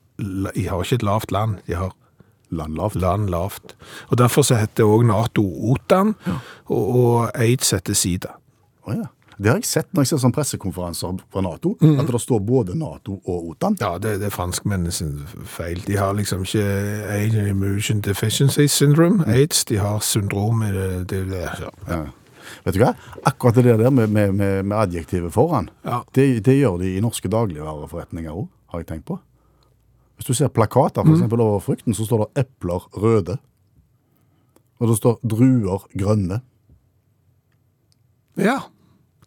[0.55, 1.93] de har ikke et lavt land, de har
[2.51, 2.95] Landlavt.
[2.97, 3.77] land lavt.
[4.09, 6.15] Og derfor så heter også NATO OTAN,
[6.67, 8.29] og, og AIDS heter SIDA.
[8.87, 9.07] Oh, ja.
[9.39, 12.75] Det har jeg sett når jeg ser sånne pressekonferanser fra Nato, at det står både
[12.75, 13.77] Nato og OTAN.
[13.81, 15.13] Ja, det, det er franskmennene sin
[15.47, 15.79] feil.
[15.87, 16.65] De har liksom ikke
[17.15, 19.61] Aid Immusion Deficiency Syndrome, AIDS.
[19.71, 21.71] De har syndromet det, det, det, ja.
[21.87, 22.01] Ja.
[22.65, 22.95] Vet du hva?
[23.29, 26.01] Akkurat det der med, med, med, med adjektivet foran, Ja.
[26.17, 29.21] det, det gjør de i norske dagligvareforretninger òg, har jeg tenkt på.
[30.19, 33.37] Hvis du ser plakater for eksempel over frukten, så står det epler røde.
[34.83, 36.41] Og det står druer grønne.
[38.37, 38.59] ja.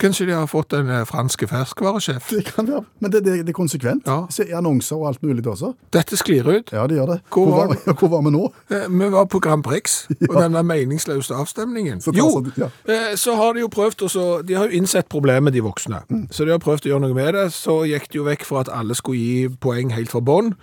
[0.01, 2.31] Kanskje de har fått en eh, franske ferskvaresjef.
[2.33, 4.07] Det kan være, men det, det, det er konsekvent.
[4.09, 4.23] Ja.
[4.33, 5.73] Se annonser og alt mulig også.
[5.93, 6.71] Dette sklir ut.
[6.73, 7.19] Ja, det gjør det.
[7.29, 8.43] Hvor Hvor, var var, hvor var vi nå?
[8.71, 12.01] Eh, Vi var på Grand Prix, og den meningsløse avstemningen.
[12.01, 12.69] Så Jo, så- ja.
[12.89, 16.01] eh, så har de jo prøvd, også, de har jo innsett problemet, de voksne.
[16.09, 16.27] Mm.
[16.31, 17.47] Så de har prøvd å gjøre noe med det.
[17.53, 20.53] Så gikk de jo vekk fra at alle skulle gi poeng helt fra bånn.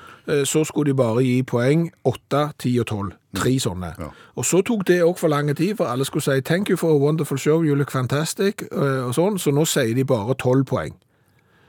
[0.44, 3.12] Så skulle de bare gi poeng 8, 10 og 12.
[3.36, 3.92] Tre sånne.
[3.98, 4.08] Ja.
[4.40, 6.90] Og så tok det også for lang tid, for alle skulle si 'thank you for
[6.90, 9.38] a wonderful show, you look fantastic', eh, og sånn.
[9.38, 10.94] Så nå sier de bare 12 poeng.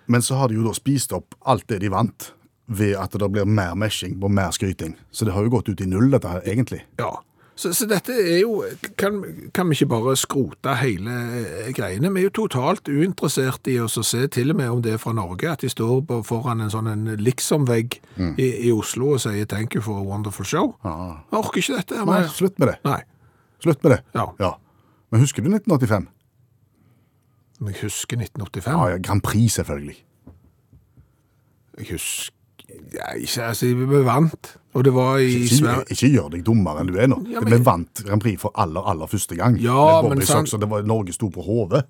[0.08, 2.34] Men så har de jo da spist opp alt det de vant,
[2.68, 4.96] ved at det blir mer meshing og mer skryting.
[5.12, 6.82] Så det har jo gått ut i null, dette her, egentlig.
[7.00, 7.12] Ja,
[7.60, 8.62] så, så dette er jo
[9.00, 9.18] kan,
[9.56, 12.12] kan vi ikke bare skrote hele eh, greiene?
[12.16, 15.12] Vi er jo totalt uinteressert i å se til og med om det er fra
[15.18, 18.00] Norge, at de står på, foran en sånn en liksom-vegg
[18.40, 20.72] i, i Oslo og sier 'thank you for a wonderful show'.
[20.88, 20.96] Ja.
[21.32, 22.00] Jeg orker ikke dette.
[22.00, 22.78] her Nei, slutt med det.
[22.88, 23.02] Nei.
[23.60, 24.02] Slutt med det.
[24.16, 24.56] Ja.
[25.12, 26.08] Men husker du 1985?
[27.60, 28.72] Men jeg husker 1985.
[28.72, 29.98] Ja, ja, Grand Prix, selvfølgelig.
[31.78, 32.39] Jeg husker
[32.94, 35.86] ja, ikke, altså, Vi vant, og det var i Ikke, Sverige.
[35.90, 37.20] ikke gjør deg dummere enn du er nå.
[37.32, 39.58] Ja, men- Vi vant Grand Prix for aller, aller første gang.
[39.62, 41.84] Ja, men sant- Sox, det var Norge sto på hodet.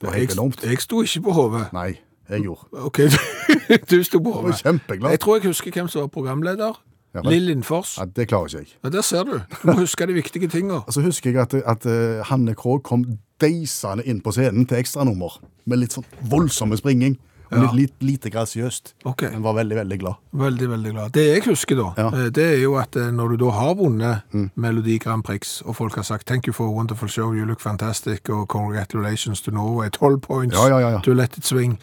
[0.00, 0.62] Det var helt Jeg, enormt.
[0.64, 1.72] jeg sto ikke på hodet.
[1.72, 1.98] Nei,
[2.30, 2.66] jeg gjorde.
[2.72, 2.98] Ok,
[3.90, 4.54] du sto på hodet.
[4.62, 5.10] kjempeglad.
[5.10, 6.80] Jeg tror jeg husker hvem som var programleder.
[7.14, 7.20] Ja.
[7.26, 7.96] Lill Lindfors.
[7.98, 8.66] Ja, det klarer ikke jeg.
[8.84, 9.32] Ja, der ser du.
[9.62, 10.74] Du må huske de viktige tingene.
[10.86, 13.04] Og så husker jeg at, at uh, Hanne Krogh kom
[13.40, 15.40] deisende inn på scenen til ekstranummer.
[15.66, 17.18] Med litt sånn voldsomme springing.
[17.50, 17.60] Ja.
[17.60, 18.94] litt, litt lite grasiøst.
[19.04, 19.30] okay.
[19.30, 20.14] Men var veldig, veldig glad.
[20.32, 21.12] Veldig, veldig glad.
[21.12, 22.10] Det jeg husker da, Ja.
[22.10, 22.14] Mm.
[22.24, 24.22] eh, det er jo at eh, når du da har vunnet
[24.54, 27.60] Melodi Grand Prix, og folk har sagt 'thank you for a wonderful show, you look
[27.60, 31.78] fantastic', og 'congratulations to Norway', 12 points Ja, to let it swing.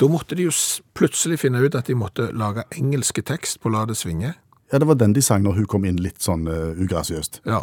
[0.00, 0.50] Da måtte de jo
[0.94, 4.34] plutselig finne ut at de måtte lage engelske tekst på 'La det svinge'.
[4.72, 7.40] Ja, Det var den de sang når hun kom inn litt sånn uh, ugrasiøst.
[7.46, 7.58] Ja.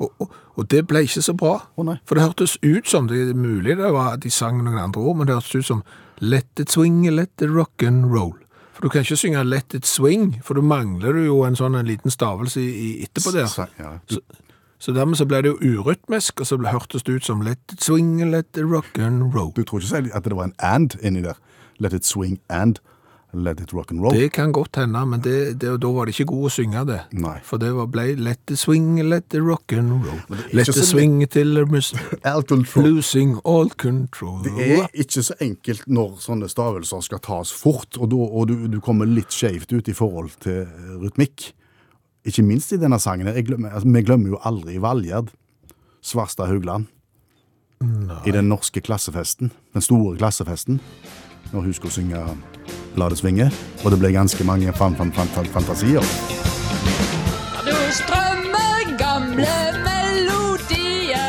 [0.00, 1.60] Og, og, og det ble ikke så bra.
[1.78, 1.96] Å, nei.
[2.06, 5.00] For det hørtes ut som, det er mulig det var at de sang noen andre
[5.00, 5.82] ord, men det hørtes ut som
[6.20, 8.34] Let it swing, let it rock and roll.
[8.72, 11.74] For du kan ikke synge Let it swing, for da mangler du jo en sånn
[11.74, 13.46] en liten stavelse i, i etterpå der.
[13.50, 13.96] Så, ja.
[14.10, 14.20] Så,
[14.78, 17.82] så dermed så ble det jo urytmisk, og så hørtes det ut som Let it
[17.82, 19.50] swing, let it rock and roll.
[19.56, 21.34] du tror ikke at det var en and inni der?
[21.78, 22.78] Let it swing and
[23.32, 24.14] let it rock and roll?
[24.14, 26.98] Det kan godt hende, men det, det, da var det ikke god å synge det.
[27.20, 27.34] Nei.
[27.44, 30.40] For det var, ble Let it swing, let it rock and roll.
[30.56, 31.92] Let it swing till it
[32.24, 32.44] All
[32.76, 34.40] losing all control.
[34.46, 38.66] Det er ikke så enkelt når sånne stavelser skal tas fort, og, då, og du,
[38.68, 41.50] du kommer litt skjevt ut i forhold til eh, rytmikk.
[42.28, 43.28] Ikke minst i denne sangen.
[43.44, 45.32] Glemmer, altså, vi glemmer jo aldri Valgjerd
[46.04, 46.88] Svarstad Haugland.
[48.26, 50.80] I den norske klassefesten, den store klassefesten,
[51.52, 52.24] når hun skulle synge
[52.98, 53.46] La det svinge,
[53.84, 56.02] og det ble ganske mange fan, fan, fan, fan, fantasier.
[57.62, 61.22] Du strømmer gamle melodier.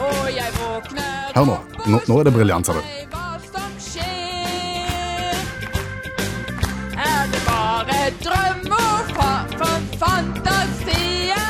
[0.00, 1.58] Og jeg våkner Hør nå.
[1.92, 2.80] Nå- nå er det briljant, sa du.
[3.12, 5.36] Hva som skjer?
[6.96, 9.70] Er det bare drøm og fa fa
[10.00, 11.44] fantasier?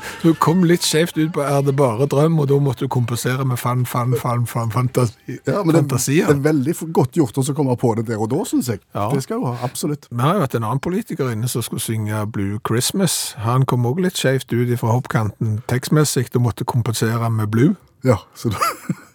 [0.20, 3.44] Du kom litt skjevt ut på Er det bare drøm, og da måtte du kompensere
[3.48, 6.28] med fan, fan, fan, fan fantasi, Ja, men det, fantasier.
[6.28, 8.82] det er veldig godt gjort å komme på det der og da, syns jeg.
[8.92, 9.08] Ja.
[9.14, 10.10] Det skal jo ha, absolutt.
[10.10, 13.32] Vi har jo hatt en annen politiker inne som skulle synge Blue Christmas.
[13.46, 17.76] Han kom også litt skjevt ut fra hoppkanten tekstmessig, og måtte kompensere med blue.
[18.04, 18.60] Ja, så da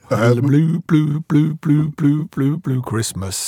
[0.15, 3.39] Eller blue, blue, blue, blue, blue, blue, blue Christmas.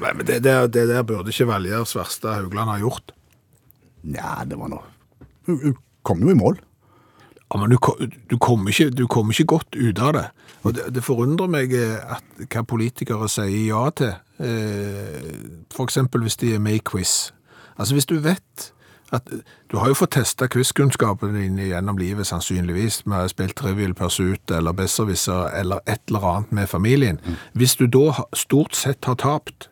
[0.00, 3.14] Nei, men det der, det der burde ikke Valgjerd verste Haugland ha gjort.
[4.02, 4.76] Nja, det var
[5.46, 6.60] hun kom jo i mål.
[7.52, 7.78] Ja, men du,
[8.30, 10.26] du kommer ikke, du kom ikke godt ut av det.
[10.62, 14.14] Og det, det forundrer meg eh, at hva politikere sier ja til.
[14.40, 15.32] Eh,
[15.82, 17.32] eksempel hvis de er med i quiz.
[17.76, 18.72] Altså hvis du vet
[19.12, 19.28] at
[19.68, 24.50] du har jo fått testa quizkunnskapen din gjennom livet sannsynligvis Vi har spilt Trivial Pursuit
[24.50, 27.20] eller Besserwisser eller et eller annet med familien.
[27.52, 29.71] Hvis du da stort sett har tapt, eh,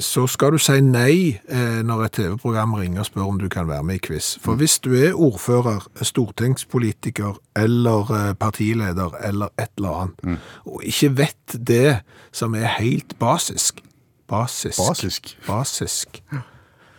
[0.00, 3.68] så skal du si nei eh, når et TV-program ringer og spør om du kan
[3.68, 4.38] være med i quiz.
[4.40, 11.10] For hvis du er ordfører, stortingspolitiker eller eh, partileder eller et eller annet, og ikke
[11.18, 12.00] vet det
[12.32, 13.82] som er helt basisk
[14.30, 14.78] Basisk.
[14.78, 15.32] Basisk.
[15.46, 16.20] Basisk.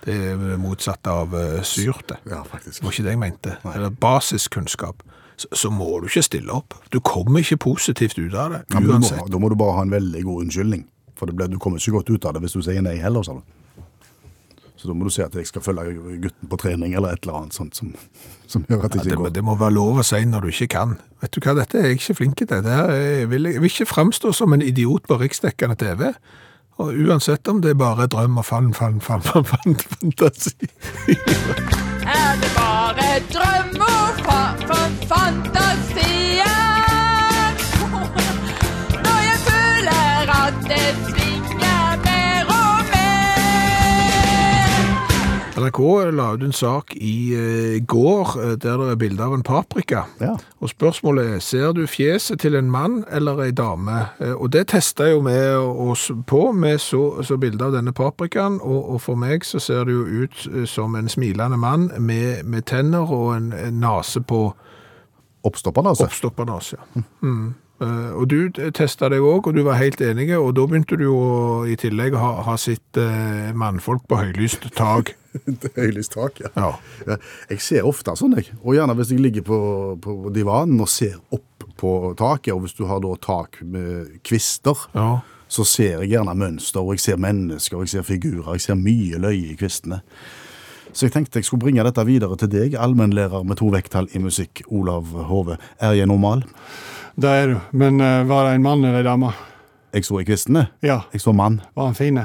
[0.04, 1.32] Det er motsatt av
[1.64, 2.18] syrt, syrte.
[2.28, 2.82] Ja, faktisk.
[2.82, 3.54] Det var ikke det jeg mente.
[3.72, 5.04] Eller basiskunnskap.
[5.40, 6.76] Så, så må du ikke stille opp.
[6.92, 9.24] Du kommer ikke positivt ut av det, Ja, men må, uansett.
[9.32, 10.84] da må du bare ha en veldig god unnskyldning.
[11.22, 13.22] For det ble, du kommer ikke godt ut av det hvis du sier nei heller,
[13.28, 13.44] sa du.
[14.82, 15.92] Så da må du si at jeg skal følge
[16.24, 17.92] gutten på trening, eller et eller annet sånt som,
[18.50, 19.34] som gjør at det Ja, det, ikke går.
[19.36, 20.96] det må være lov å si når du ikke kan.
[21.22, 22.48] Vet du hva, dette er jeg ikke flink til.
[22.50, 26.08] Det her er- jeg, vil, jeg vil ikke framstå som en idiot på riksdekkende TV.
[26.82, 30.56] Og uansett om det er bare drøm og fan, fan, fan, fan, fan fantasi.
[32.10, 34.82] Er det bare drøm og fa fa
[35.14, 35.71] fantasier?
[45.62, 45.80] NRK
[46.18, 50.04] la ut en sak i eh, går eh, der det er bilde av en paprika.
[50.22, 50.34] Ja.
[50.60, 54.08] Og spørsmålet er, ser du fjeset til en mann eller ei dame?
[54.20, 55.38] Eh, Og det testa jo vi
[55.92, 59.86] oss på, vi så, så bilde av denne paprikaen, og, og for meg så ser
[59.86, 64.50] det jo ut som en smilende mann med, med tenner og en, en nase på
[65.44, 66.06] Oppstoppa nase?
[66.06, 66.78] oppstoppa nase.
[66.96, 67.02] ja.
[67.22, 67.54] Mm.
[67.82, 71.06] Eh, Og du testa deg òg, og du var helt enig, og da begynte du
[71.08, 71.18] jo
[71.66, 75.16] i tillegg å ha, ha sitt eh, mannfolk på høylyst tak.
[75.80, 76.52] Høylyst tak, ja.
[76.60, 76.72] Ja.
[77.08, 77.18] Ja,
[77.50, 78.52] Jeg ser ofte sånn, jeg.
[78.62, 79.60] Og gjerne hvis jeg ligger på,
[80.04, 84.78] på divanen og ser opp på taket, og hvis du har da tak med kvister,
[84.94, 85.22] ja.
[85.50, 88.78] så ser jeg gjerne mønster, og jeg ser mennesker, og jeg ser figurer, jeg ser
[88.78, 90.02] mye løye i kvistene.
[90.94, 94.20] Så jeg tenkte jeg skulle bringe dette videre til deg, allmennlærer med to vekttall i
[94.20, 95.58] musikk, Olav Hove.
[95.80, 96.44] Er jeg normal?
[97.16, 97.58] Det er du.
[97.78, 99.32] Men uh, var det en mann eller ei dame?
[99.94, 100.66] Jeg så i kvistene.
[100.84, 101.02] Ja.
[101.12, 101.62] Jeg så mann.
[101.76, 102.20] Var han fin?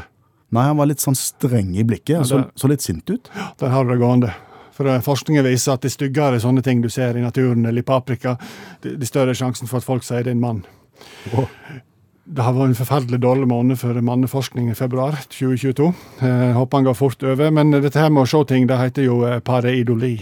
[0.54, 3.30] Nei, han var litt sånn streng i blikket, så, det- så litt sint ut.
[3.58, 4.30] Der har du det gående.
[4.76, 7.86] For eh, Forskningen viser at de styggere sånne ting du ser i naturen eller i
[7.86, 8.36] paprika,
[8.84, 10.60] de, de større sjansen for at folk sier det er en mann.
[11.34, 11.48] Åh.
[12.26, 15.84] Det har vært en forferdelig dårlig måned for manneforskning i februar 2022.
[16.26, 17.52] Jeg håper han går fort over.
[17.54, 20.16] Men dette her med å se ting, det heter jo eh, pareidoli.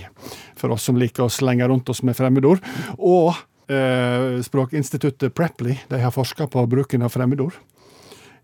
[0.61, 2.61] For oss som liker å slenge rundt oss med fremmedord.
[2.99, 3.33] Og
[3.73, 7.57] eh, språkinstituttet Preply de har forska på bruken av fremmedord.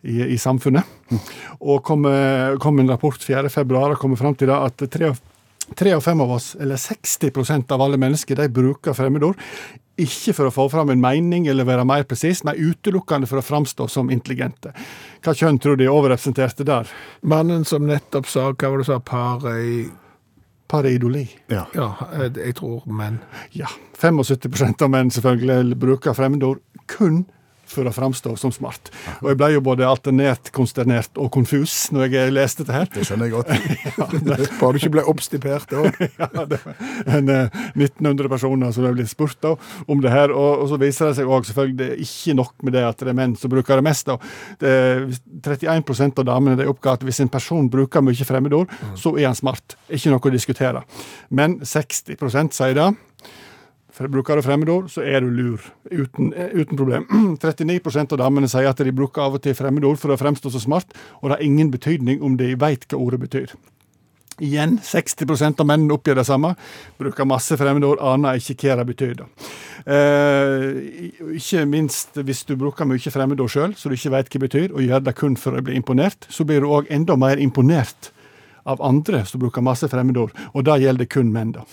[0.01, 0.89] I, i samfunnet.
[1.61, 3.53] Og kom, eh, kom en rapport 4.
[3.53, 4.81] februar og kom fram til at
[5.77, 9.39] Tre av fem av oss, eller 60% av alle mennesker, de bruker fremmedord.
[10.01, 13.45] Ikke for å få fram en mening eller være mer presis, men utelukkende for å
[13.45, 14.73] framstå som intelligente.
[15.25, 16.89] Hva kjønn tror de er overrepresenterte der?
[17.23, 19.67] Mannen som nettopp sa, hva var det du sa, parei...
[20.71, 21.25] Pareidoli.
[21.51, 21.65] Ja.
[21.75, 21.89] Ja,
[22.23, 23.17] jeg tror menn.
[23.59, 23.67] Ja.
[23.99, 27.25] 75% av menn selvfølgelig bruker fremmedord kun
[27.71, 28.91] for å framstå som smart.
[29.21, 32.91] Og jeg ble jo både alternert, konsternert og konfus når jeg leste dette her.
[32.95, 33.51] Det skjønner jeg godt.
[34.61, 35.85] Bare du ikke ble oppstipert da.
[36.21, 36.81] ja, det var
[37.19, 39.55] en, eh, 1900 personer som ble blitt spurt da,
[39.91, 40.35] om det her.
[40.35, 43.03] Og, og så viser det seg også selvfølgelig det er ikke nok med det at
[43.03, 44.11] det er menn som bruker det mest.
[44.11, 44.19] da.
[44.61, 45.07] Det er
[45.41, 49.39] 31% av damene de oppga at hvis en person bruker mye fremmedord, så er han
[49.39, 49.79] smart.
[49.89, 50.85] Ikke noe å diskutere.
[51.31, 52.91] Men 60% sier det.
[54.09, 55.65] Bruker du fremmedord, så er du lur.
[55.91, 57.05] Uten, uten problem.
[57.43, 60.63] 39% av damene sier at de bruker av og til fremmedord for å fremstå så
[60.63, 63.53] smart, og det har ingen betydning om de veit hva ordet betyr.
[64.41, 66.55] Igjen, 60% av mennene oppgir det samme.
[67.01, 69.21] Bruker masse fremmedord, aner ikke hva det betyr.
[69.85, 70.81] Eh,
[71.37, 74.73] ikke minst hvis du bruker mye fremmedord sjøl, så du ikke veit hva det betyr,
[74.73, 78.15] og gjør det kun for å bli imponert, så blir du òg enda mer imponert
[78.65, 81.53] av andre som bruker masse fremmedord, og det gjelder kun menn.
[81.59, 81.67] da.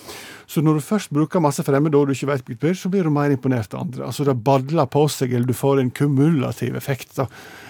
[0.47, 3.33] Så når du først bruker masse fremmedord du ikke vet betyr, så blir du mer
[3.33, 4.05] imponert av andre.
[4.07, 7.17] Altså Det badler på seg, eller du får en kumulativ effekt.
[7.19, 7.27] da.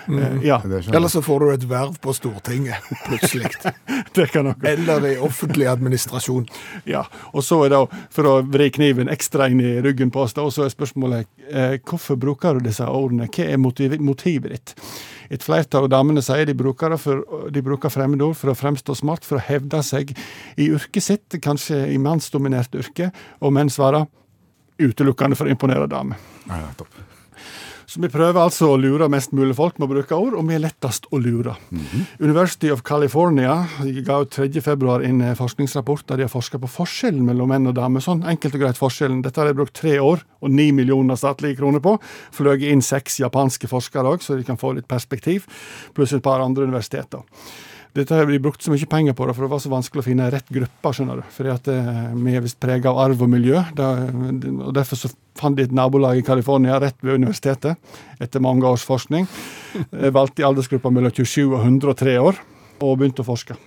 [0.08, 0.62] Eh, ja,
[0.94, 3.50] Eller så får du et verv på Stortinget, plutselig.
[4.16, 6.48] det kan nok Eller i offentlig administrasjon.
[6.88, 7.82] Ja, og så er det,
[8.13, 11.28] for å vri kniven ekstra inn i ryggen på oss, da, og så er spørsmålet
[11.50, 13.28] eh, hvorfor bruker du disse ordene?
[13.28, 14.76] Hva er motiv motivet ditt?
[15.34, 19.28] Et flertall av damene sier de bruker, for, de bruker fremmedord for å fremstå smart,
[19.28, 20.13] for å hevde seg
[20.56, 21.98] i yrket sitt, kanskje i
[22.67, 24.08] mannsdominert yrke, og menn svarer
[24.77, 26.17] utelukkende for å imponere damer.
[26.47, 26.71] Ja.
[27.88, 30.58] Så vi prøver altså å lure mest mulig folk med å bruke ord, og vi
[30.58, 31.56] er lettest å lure.
[32.19, 33.65] University of California
[34.03, 34.60] ga ut 3.
[34.62, 38.03] februar en eh, forskningsrapport der de har forska på forskjellen mellom menn og damer.
[38.03, 39.21] Sånn enkelt og greit forskjellen.
[39.23, 41.95] Dette har de brukt tre år og ni millioner statlige kroner på.
[42.36, 45.47] Fløyet inn seks japanske forskere òg, så de kan få litt perspektiv,
[45.95, 47.23] pluss et par andre universiteter.
[47.98, 50.06] Dette har vi brukt så mye penger på det, for det var så vanskelig å
[50.06, 50.92] finne rett gruppe.
[50.94, 51.24] skjønner du.
[51.34, 53.58] Fordi at eh, Vi er visst prega av arv og miljø.
[53.58, 57.78] Og Derfor så fant de et nabolag i California rett ved universitetet,
[58.22, 59.26] etter mange års forskning.
[59.90, 62.38] Jeg Valgte i aldersgruppa mellom 27 og 103 år,
[62.82, 63.58] og begynte å forske.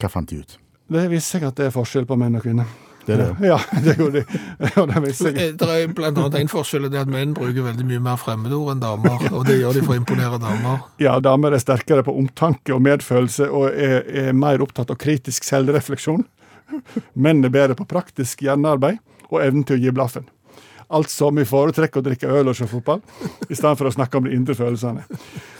[0.00, 0.58] Hva fant de ut?
[0.90, 2.68] Det viser seg at det er forskjell på menn og kvinner.
[3.10, 3.50] Det er det.
[3.50, 4.40] Ja, det gjorde de.
[4.80, 5.36] Og det seg.
[5.36, 8.18] Eh, Det er blant annet en forskjell, det er at menn bruker veldig mye mer
[8.20, 9.28] fremmedord enn damer.
[9.34, 10.84] Og det gjør de for å imponere damer.
[11.02, 15.46] Ja, damer er sterkere på omtanke og medfølelse og er, er mer opptatt av kritisk
[15.48, 16.26] selvrefleksjon.
[17.18, 20.28] Menn er bedre på praktisk hjernearbeid og evnen til å gi blaffen.
[20.90, 22.98] Altså, vi foretrekker å drikke øl og se fotball,
[23.46, 25.04] i stedet for å snakke om de indre følelsene.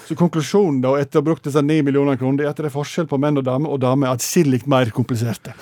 [0.08, 2.66] Så konklusjonen da, etter å ha brukt disse 9 millioner kroner, det er at det
[2.66, 5.54] er forskjell på menn og damer, og damer er atskillig mer kompliserte.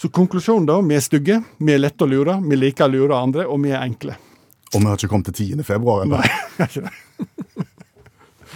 [0.00, 3.18] Så konklusjonen da, vi er stygge, vi er lette å lure, vi liker å lure
[3.20, 4.14] andre, og vi er enkle.
[4.72, 5.64] Og vi har ikke kommet til 10.
[5.66, 6.20] februar ennå.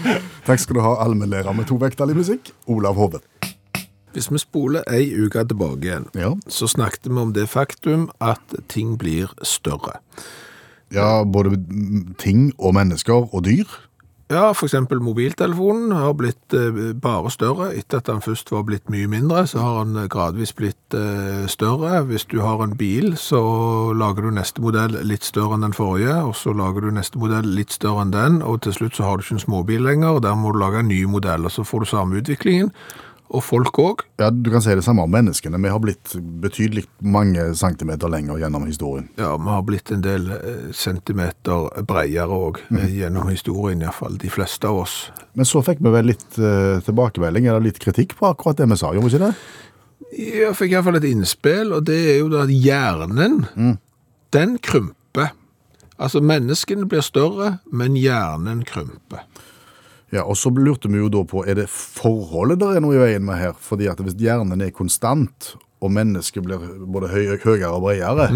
[0.46, 3.20] Takk skal du ha, allmennlærer med to vekttall i musikk, Olav Hove.
[4.14, 6.33] Hvis vi spoler ei uke tilbake igjen, Ja.
[6.48, 9.98] så snakket vi om det faktum at ting blir større.
[10.92, 11.57] ja, både
[12.18, 13.66] ting og mennesker og dyr.
[14.35, 17.68] Ja, eksempel mobiltelefonen har blitt eh, bare større.
[17.79, 22.01] Etter at den først var blitt mye mindre, så har den gradvis blitt eh, større.
[22.09, 23.38] Hvis du har en bil, så
[23.94, 27.47] lager du neste modell litt større enn den forrige, og så lager du neste modell
[27.47, 30.25] litt større enn den, og til slutt så har du ikke en småbil lenger, og
[30.27, 32.75] der må du lage en ny modell, og så får du samme utviklingen.
[33.35, 34.05] Og folk òg.
[34.20, 35.59] Ja, Du kan si det samme om menneskene.
[35.59, 39.09] Vi har blitt betydelig mange centimeter lenger gjennom historien.
[39.18, 44.18] Ja, vi har blitt en del eh, centimeter bredere òg, gjennom historien iallfall.
[44.23, 44.97] De fleste av oss.
[45.35, 48.79] Men så fikk vi vel litt uh, tilbakemelding, eller litt kritikk på akkurat det vi
[48.79, 49.35] sa, gjorde vi ikke det?
[50.14, 53.40] Jeg fikk iallfall et innspill, og det er jo da at hjernen,
[54.35, 55.33] den krymper.
[55.99, 59.27] Altså, menneskene blir større, men hjernen krymper.
[60.14, 63.00] Ja, og så lurte vi jo da på, er det forholdet der er noe i
[63.03, 63.57] veien med her?
[63.59, 68.29] Fordi at hvis hjernen er konstant, og mennesket blir både høy, høyere og bredere,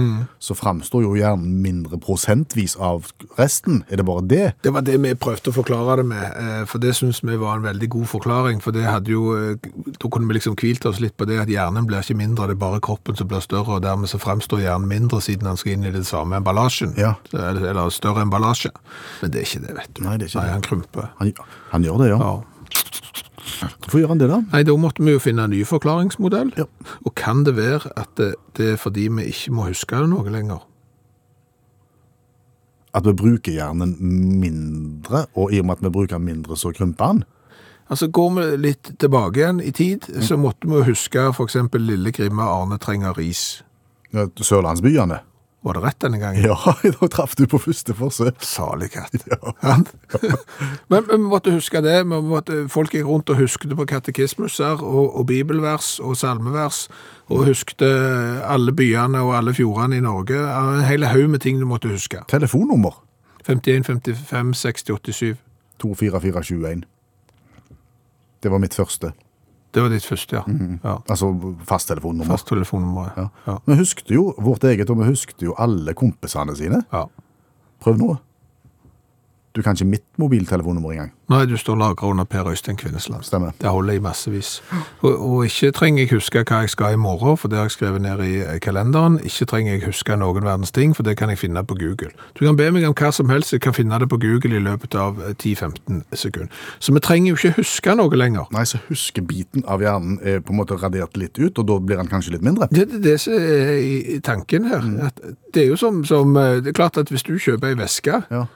[0.42, 3.08] så framstår jo hjernen mindre prosentvis av
[3.38, 3.82] resten.
[3.88, 4.42] Er det bare det?
[4.66, 7.56] Det var det vi prøvde å forklare det med, eh, for det synes vi var
[7.56, 11.00] en veldig god forklaring, for det hadde jo, eh, da kunne vi liksom kvilt oss
[11.00, 13.78] litt på det at hjernen blir ikke mindre, det er bare kroppen som blir større,
[13.78, 17.14] og dermed så fremstår hjernen mindre siden han skal inn i den samme emballasjen, Ja.
[17.32, 18.70] eller, eller større emballasje.
[19.22, 20.04] Men det er ikke det, vet du.
[20.04, 20.52] Nei, det er ikke Nei, det.
[20.52, 21.08] han krymper.
[21.18, 21.32] Han,
[21.72, 22.18] han gjør det, ja.
[22.18, 22.36] Ja.
[23.82, 24.40] Hvorfor gjør han det, da?
[24.52, 26.52] Nei, da måtte vi jo finne en ny forklaringsmodell.
[26.58, 26.66] Ja.
[27.04, 30.32] Og kan det være at det, det er fordi vi ikke må huske det noe
[30.32, 30.64] lenger?
[32.96, 33.96] At vi bruker hjernen
[34.40, 37.24] mindre, og i og med at vi bruker den mindre, så krymper han?
[37.88, 41.56] Altså Går vi litt tilbake igjen i tid, så måtte vi huske f.eks.
[41.80, 43.62] Lille Grimme Arne trenger ris.
[44.12, 45.22] Sørlandsbyene.
[45.66, 46.44] Var det rett denne gangen?
[46.44, 48.38] Ja, da traff du på første forsøk.
[48.46, 49.16] Salig katt.
[49.26, 49.74] Ja.
[50.92, 51.96] Men vi måtte huske det.
[52.06, 56.86] Måtte, folk gikk rundt og husket på katekismuser og, og bibelvers og salmevers,
[57.26, 60.38] og husket alle byene og alle fjordene i Norge.
[60.38, 62.22] En hel haug med ting du måtte huske.
[62.30, 63.02] Telefonnummer
[63.48, 65.36] 51, 55, 60, 87.
[65.82, 66.86] 24421.
[68.42, 69.12] Det var mitt første.
[69.78, 70.56] Det var ditt første, ja.
[70.82, 70.96] ja.
[71.06, 71.28] Altså
[71.68, 72.32] fasttelefonnummer.
[72.34, 73.12] Fast telefonnummer.
[73.14, 73.26] Ja.
[73.46, 73.58] Ja.
[73.68, 76.82] Vi husket jo vårt eget, og vi husket jo alle kompisene sine.
[76.90, 77.04] ja.
[77.78, 78.16] Prøv nå.
[79.56, 81.12] Du kan ikke mitt mobiltelefonnummer engang.
[81.28, 83.22] Nei, du står lagra under Per Øystein Kvinnesland.
[83.24, 83.50] Stemmer.
[83.60, 84.62] Det holder i massevis.
[85.00, 87.74] Og, og ikke trenger jeg huske hva jeg skal i morgen, for det har jeg
[87.76, 89.18] skrevet ned i eh, kalenderen.
[89.24, 92.10] Ikke trenger jeg huske noen verdens ting, for det kan jeg finne på Google.
[92.38, 94.62] Du kan be meg om hva som helst, jeg kan finne det på Google i
[94.64, 96.64] løpet av eh, 10-15 sekunder.
[96.78, 98.48] Så vi trenger jo ikke huske noe lenger.
[98.54, 102.00] Nei, så huskebiten av hjernen er på en måte radert litt ut, og da blir
[102.00, 102.68] den kanskje litt mindre.
[102.72, 104.84] Det er det er i tanken her.
[105.08, 105.20] At
[105.54, 108.22] det er jo som, som eh, Det er klart at hvis du kjøper ei veske,
[108.30, 108.46] Ja.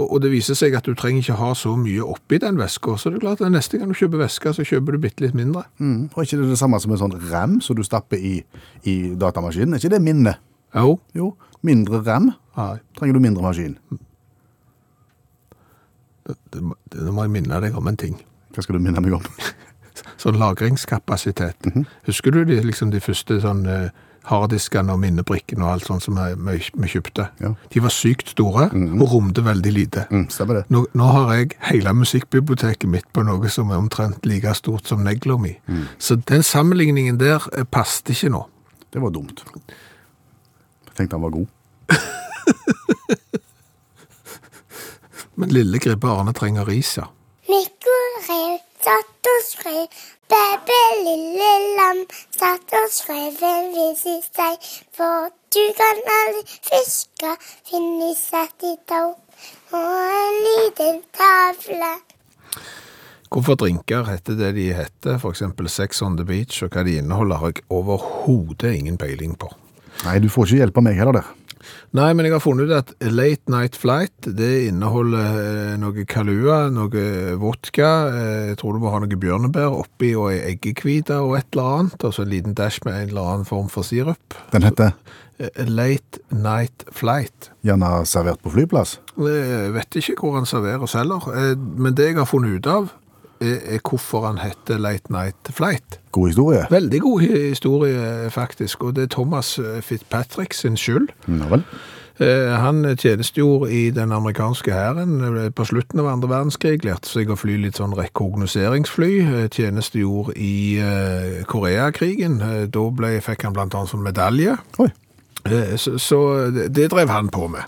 [0.00, 2.96] Og, og det viser seg at du trenger ikke ha så mye oppi den veska,
[2.98, 5.36] så er det klart at neste gang du kjøper veske, så kjøper du bitte litt
[5.36, 5.66] mindre.
[5.78, 6.10] Mm.
[6.14, 8.38] Og ikke det det samme som en sånn rem som du stapper i,
[8.88, 9.76] i datamaskinen?
[9.76, 10.36] Er ikke det minne?
[10.76, 10.98] Jo.
[11.16, 11.34] Jo,
[11.66, 12.32] mindre rem.
[12.56, 12.76] Nei.
[12.98, 13.76] trenger du mindre maskin.
[16.30, 18.18] Nå må jeg minne deg om en ting.
[18.54, 19.26] Hva skal du minne meg om?
[20.20, 21.70] Sånn lagringskapasitet.
[22.08, 23.90] Husker du de, liksom de første sånn eh,
[24.28, 26.58] harddiskene og minnebrikkene og alt sånt som vi,
[26.92, 27.24] kjøpte?
[27.40, 27.50] Ja.
[27.72, 30.04] De var sykt store og romte veldig lite.
[30.10, 30.28] Mm.
[30.68, 35.04] Nå, nå har jeg hele musikkbiblioteket mitt på noe som er omtrent like stort som
[35.06, 35.52] negla mi.
[35.98, 38.42] Så den sammenligningen der eh, passet ikke nå.
[38.90, 39.44] Det var dumt.
[40.88, 41.46] Jeg tenkte han var god.
[45.40, 47.04] Men lille gribbe Arne trenger ris, ja.
[47.48, 52.00] Mikko rev satt og skrev, Bæbæ lille lam
[52.38, 54.68] satt og skrev en vis i seg.
[54.96, 57.32] For du kan aldri fiske,
[57.70, 59.08] finne satt i tau
[59.74, 61.90] og en liten tavle.
[63.30, 66.96] Hvorfor drinker heter det de heter, for eksempel Sex on the Beach, og hva de
[67.02, 69.50] inneholder, har jeg overhodet ingen peiling på.
[70.04, 71.34] Nei, du får ikke hjelp av meg heller der.
[71.96, 76.60] Nei, men jeg har funnet ut at Late Night Flight, det inneholder eh, noe kalua,
[76.72, 77.06] noe
[77.40, 81.50] vodka, eh, jeg tror du må ha noe bjørnebær oppi, og ei eggekvite og et
[81.54, 84.38] eller annet, og så en liten dash med en eller annen form for sirup.
[84.54, 84.94] Den heter
[85.40, 87.50] Eh, Late Night Flight.
[87.64, 88.98] gjerne servert på flyplass.
[89.16, 92.90] Jeg vet ikke hvor han serverer heller, eh, men det jeg har funnet ut av,
[93.40, 96.00] er, hvorfor han heter Late Night Flight.
[96.12, 96.66] God historie.
[96.70, 101.08] Veldig god historie, faktisk, og det er Thomas eh, Fitzpatrick sin skyld.
[101.28, 101.64] Ja vel.
[102.20, 107.30] Eh, Han tjenestegjorde i den amerikanske hæren eh, på slutten av andre verdenskrig, lærte seg
[107.32, 109.12] å fly litt sånn rekognoseringsfly,
[109.54, 110.80] tjenestegjorde i
[111.48, 114.58] Koreakrigen, da ble, fikk han blant annet sånn medalje.
[114.78, 114.90] Oi.
[115.46, 116.18] Eh, Så, så
[116.52, 117.62] det, drev han på med.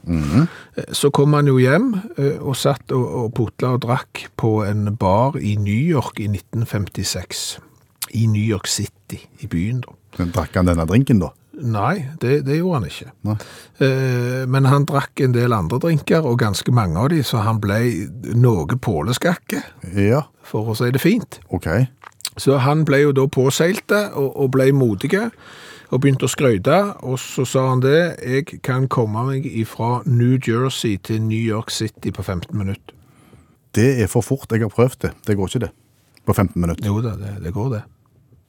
[0.77, 4.65] Eh, Så kom han jo hjem eh, og satt og, og putla og drakk på
[4.67, 7.59] en bar i New York i 1956.
[8.15, 9.95] I New York City, i byen da.
[10.19, 11.31] Men Drakk han denne drinken, da?
[11.63, 13.37] Nei, det, det gjorde han ikke.
[13.81, 17.61] Eh, Men han drakk en del andre drinker, og ganske mange av de, så han
[17.63, 17.79] ble
[18.35, 19.63] noe påleskakke,
[19.97, 21.41] Ja, for å si det fint.
[21.53, 21.69] ok.
[22.41, 25.27] Så han ble jo da påseilte og, og ble modige,
[25.93, 26.79] og begynte å skryte.
[27.05, 31.71] og så sa han det, jeg kan komme meg fra New Jersey til New York
[31.71, 32.97] City på 15 minutter.
[33.75, 34.53] Det er for fort.
[34.53, 35.13] Jeg har prøvd det.
[35.27, 35.73] Det går ikke det.
[36.27, 36.87] På 15 minutter.
[36.87, 37.83] Jo da, det, det går det.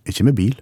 [0.07, 0.55] Ikke med bil.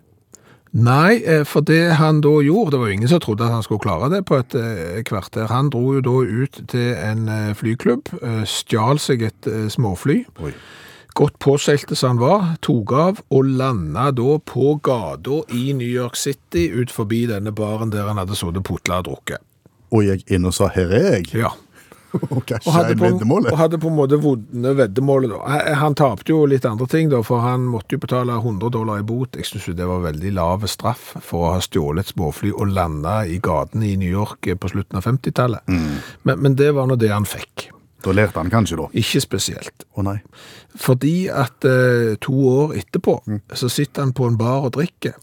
[0.71, 3.63] Nei, eh, for det han da gjorde, det var jo ingen som trodde at han
[3.65, 5.49] skulle klare det på et eh, kvarter.
[5.51, 8.13] Han dro jo da ut til en eh, flyklubb,
[8.47, 10.53] stjal seg et småfly, Oi.
[11.17, 16.19] Godt påseilte som han var, tok av og landa da på gata i New York
[16.19, 19.43] City ut forbi denne baren der han hadde sittet putla og drukket.
[19.91, 21.35] Og jeg inn og sa 'her er jeg'.
[21.37, 21.51] Ja.
[22.35, 23.07] Og Og hadde, på,
[23.51, 25.39] og hadde på en måte vunnet veddemålet da.
[25.79, 29.05] Han, tapte jo litt andre ting da, for han måtte jo betale 100 dollar i
[29.07, 29.37] bot.
[29.39, 32.73] Jeg synes jo det var veldig lave straff for å ha stjålet et småfly og
[32.75, 35.71] landa i gatene i New York på slutten av 50-tallet.
[36.23, 37.70] Men, men det var nå det han fikk.
[38.01, 38.87] Da lærte han kanskje, da.
[38.97, 39.85] Ikke spesielt.
[39.93, 40.17] Å nei.
[40.79, 43.19] Fordi at eh, to år etterpå
[43.53, 45.17] så sitter han på en bar og drikker.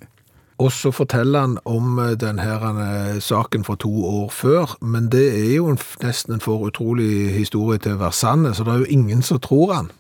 [0.59, 5.07] Og så forteller han om denne den her eh, saken fra to år før, men
[5.13, 8.83] det er jo nesten en for utrolig historie til å være sann, så det er
[8.83, 9.91] jo ingen som tror han.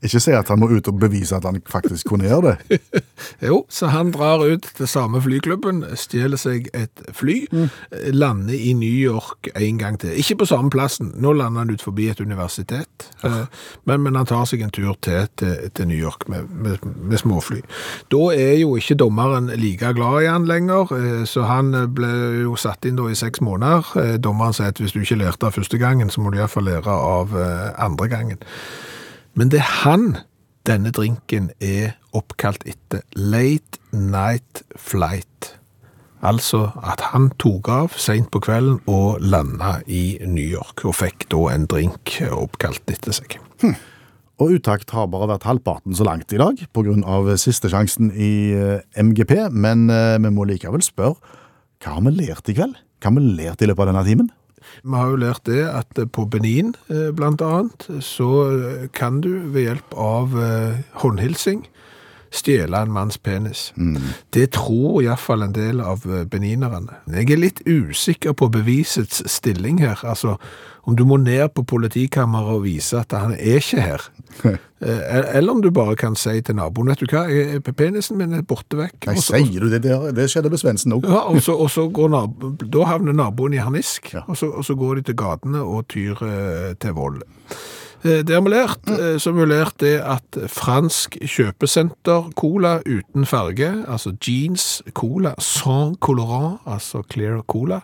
[0.00, 2.80] Ikke si at han må ut og bevise at han faktisk kunne gjøre det.
[3.48, 7.66] Jo, så han drar ut til samme flyklubben, stjeler seg et fly, mm.
[8.16, 10.14] lander i New York en gang til.
[10.16, 13.44] Ikke på samme plassen, nå lander han ut forbi et universitet, eh,
[13.88, 17.20] men, men han tar seg en tur til, til, til New York med, med, med
[17.20, 17.60] småfly.
[18.12, 22.12] Da er jo ikke dommeren like glad i han lenger, eh, så han ble
[22.46, 23.92] jo satt inn da i seks måneder.
[24.00, 26.44] Eh, Dommeren sier at hvis du ikke lærte av første gangen, så må du i
[26.44, 27.36] hvert fall lære av
[27.80, 28.40] andre gangen.
[29.40, 30.02] Men det er han
[30.68, 33.00] denne drinken er oppkalt etter.
[33.16, 35.54] Late Night Flight.
[36.20, 41.24] Altså at han tok av sent på kvelden og landa i New York, og fikk
[41.32, 43.38] da en drink oppkalt etter seg.
[44.40, 46.60] Og uttakt har bare vært halvparten så langt i dag,
[47.08, 51.16] av siste sjansen i eh, MGP, men eh, vi må likevel spørre,
[51.80, 52.76] hva har vi lært i kveld?
[53.00, 54.30] Hva har vi lært i løpet av denne timen?
[54.82, 57.10] Vi har jo lært det at på Benin, bl.a.
[57.16, 61.64] blant annet, så eh, kan du ved hjelp av eh, håndhilsing
[62.30, 63.72] stjele en manns penis.
[64.34, 67.00] Det tror i hvert fall en del av eh, beninerne.
[67.10, 69.98] Jeg er litt usikker på bevisets stilling her.
[70.06, 70.36] Altså,
[70.88, 74.10] om du må ned på politikammeret og vise at han er ikke her.
[74.80, 78.32] Eh, Eller om du bare kan si til naboen, vet du hva, jeg- penisen min
[78.32, 78.94] er borte vekk.
[79.10, 79.82] Nei, også, sier du det?
[79.84, 81.04] Det, det skjedde med Svendsen òg.
[81.04, 84.22] ja, og så, og så går nabo, da havner naboen i harnisk, Ja.
[84.26, 87.20] og, så, og så går de til gatene og tyr eh, til vold.
[88.04, 88.88] Eh, Det har vi lært.
[88.88, 95.34] Eh, Så har vi lært det at fransk kjøpesenter cola uten farge, altså jeans cola,
[95.38, 97.80] sans colorant, altså clear cola,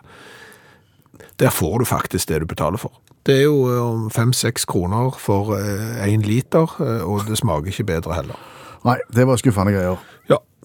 [1.39, 2.91] der får du faktisk det du betaler for.
[3.25, 5.55] Det er jo eh, fem-seks kroner for
[6.05, 6.67] én liter,
[7.05, 8.35] og det smaker ikke bedre heller.
[8.85, 9.97] Nei, det var skuffende greier.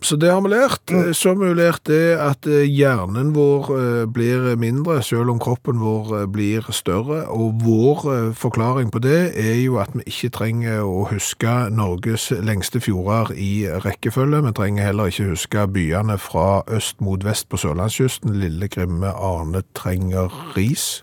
[0.02, 0.90] Så det har vi lært.
[0.90, 1.08] Mm.
[1.08, 5.38] Eh, så har vi lært det at eh, hjernen vår eh, blir mindre, selv om
[5.38, 7.22] kroppen vår blir større.
[7.30, 12.82] Og vår forklaring på det er jo at vi ikke trenger å huske Norges lengste
[12.82, 14.42] fjorder i rekkefølge.
[14.48, 18.34] Vi trenger heller ikke huske byene fra øst mot vest på sørlandskysten.
[18.42, 21.02] Lille Grimme, Arne trenger ris.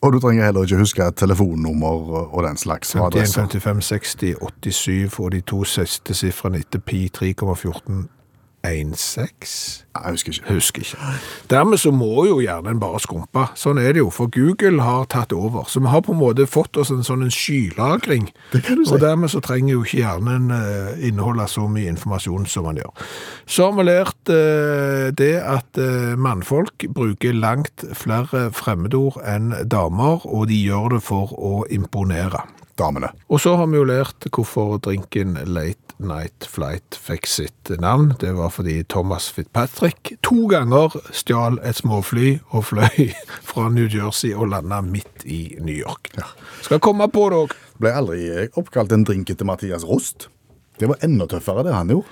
[0.00, 2.94] Og du trenger heller ikke huske telefonnummer og den slags.
[2.94, 8.06] 51, 55, 60, 87 og de to siste sifrene etter pi 3,14
[8.66, 9.84] 1,6?
[9.94, 10.54] Jeg husker ikke.
[10.54, 10.96] Husker ikke.
[11.50, 13.46] Dermed så må jo hjernen bare skrumpe.
[13.58, 15.68] Sånn er det jo, for Google har tatt over.
[15.70, 18.28] Så vi har på en måte fått oss en sånn en skylagring.
[18.52, 18.94] Det kan du si.
[18.94, 23.08] Og dermed så trenger jo ikke hjernen eh, inneholde så mye informasjon som man gjør.
[23.46, 30.26] Så har vi lært eh, det at eh, mannfolk bruker langt flere fremmedord enn damer,
[30.26, 32.44] og de gjør det for å imponere.
[32.78, 33.08] Damene.
[33.26, 38.12] Og så har vi jo lært hvorfor drinken Late Night Flight fikk sitt navn.
[38.20, 43.10] Det var fordi Thomas Fitzpatrick to ganger stjal et småfly og fløy
[43.50, 46.12] fra New Jersey og landa midt i New York.
[46.62, 47.54] Skal komme på det òg.
[47.78, 48.24] Ble aldri
[48.58, 50.28] oppkalt en drink etter Mathias Rost.
[50.78, 52.10] Det var enda tøffere, det han gjorde.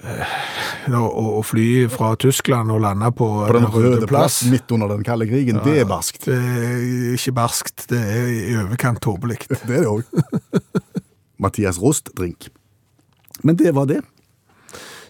[0.00, 5.28] Å fly fra Tyskland og lande på, På den røde plass midt under den kalde
[5.28, 5.60] krigen.
[5.64, 6.24] Det er barskt.
[6.28, 9.42] Det er ikke barskt, det er i overkant tåpelig.
[9.68, 10.04] Det er det òg.
[11.40, 12.50] Mathias Rost-drink.
[13.42, 14.02] Men det var det.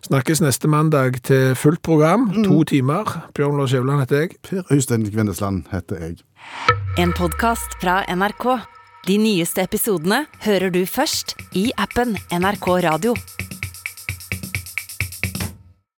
[0.06, 2.30] Snakkes neste mandag til fullt program.
[2.46, 3.04] To timer.
[3.36, 4.36] Bjørn Lars Skjævland heter jeg.
[4.42, 6.16] Per Øystein Kvindesland heter jeg.
[6.98, 8.46] En podkast fra NRK.
[9.08, 13.14] De nyeste episodene hører du først i appen NRK Radio.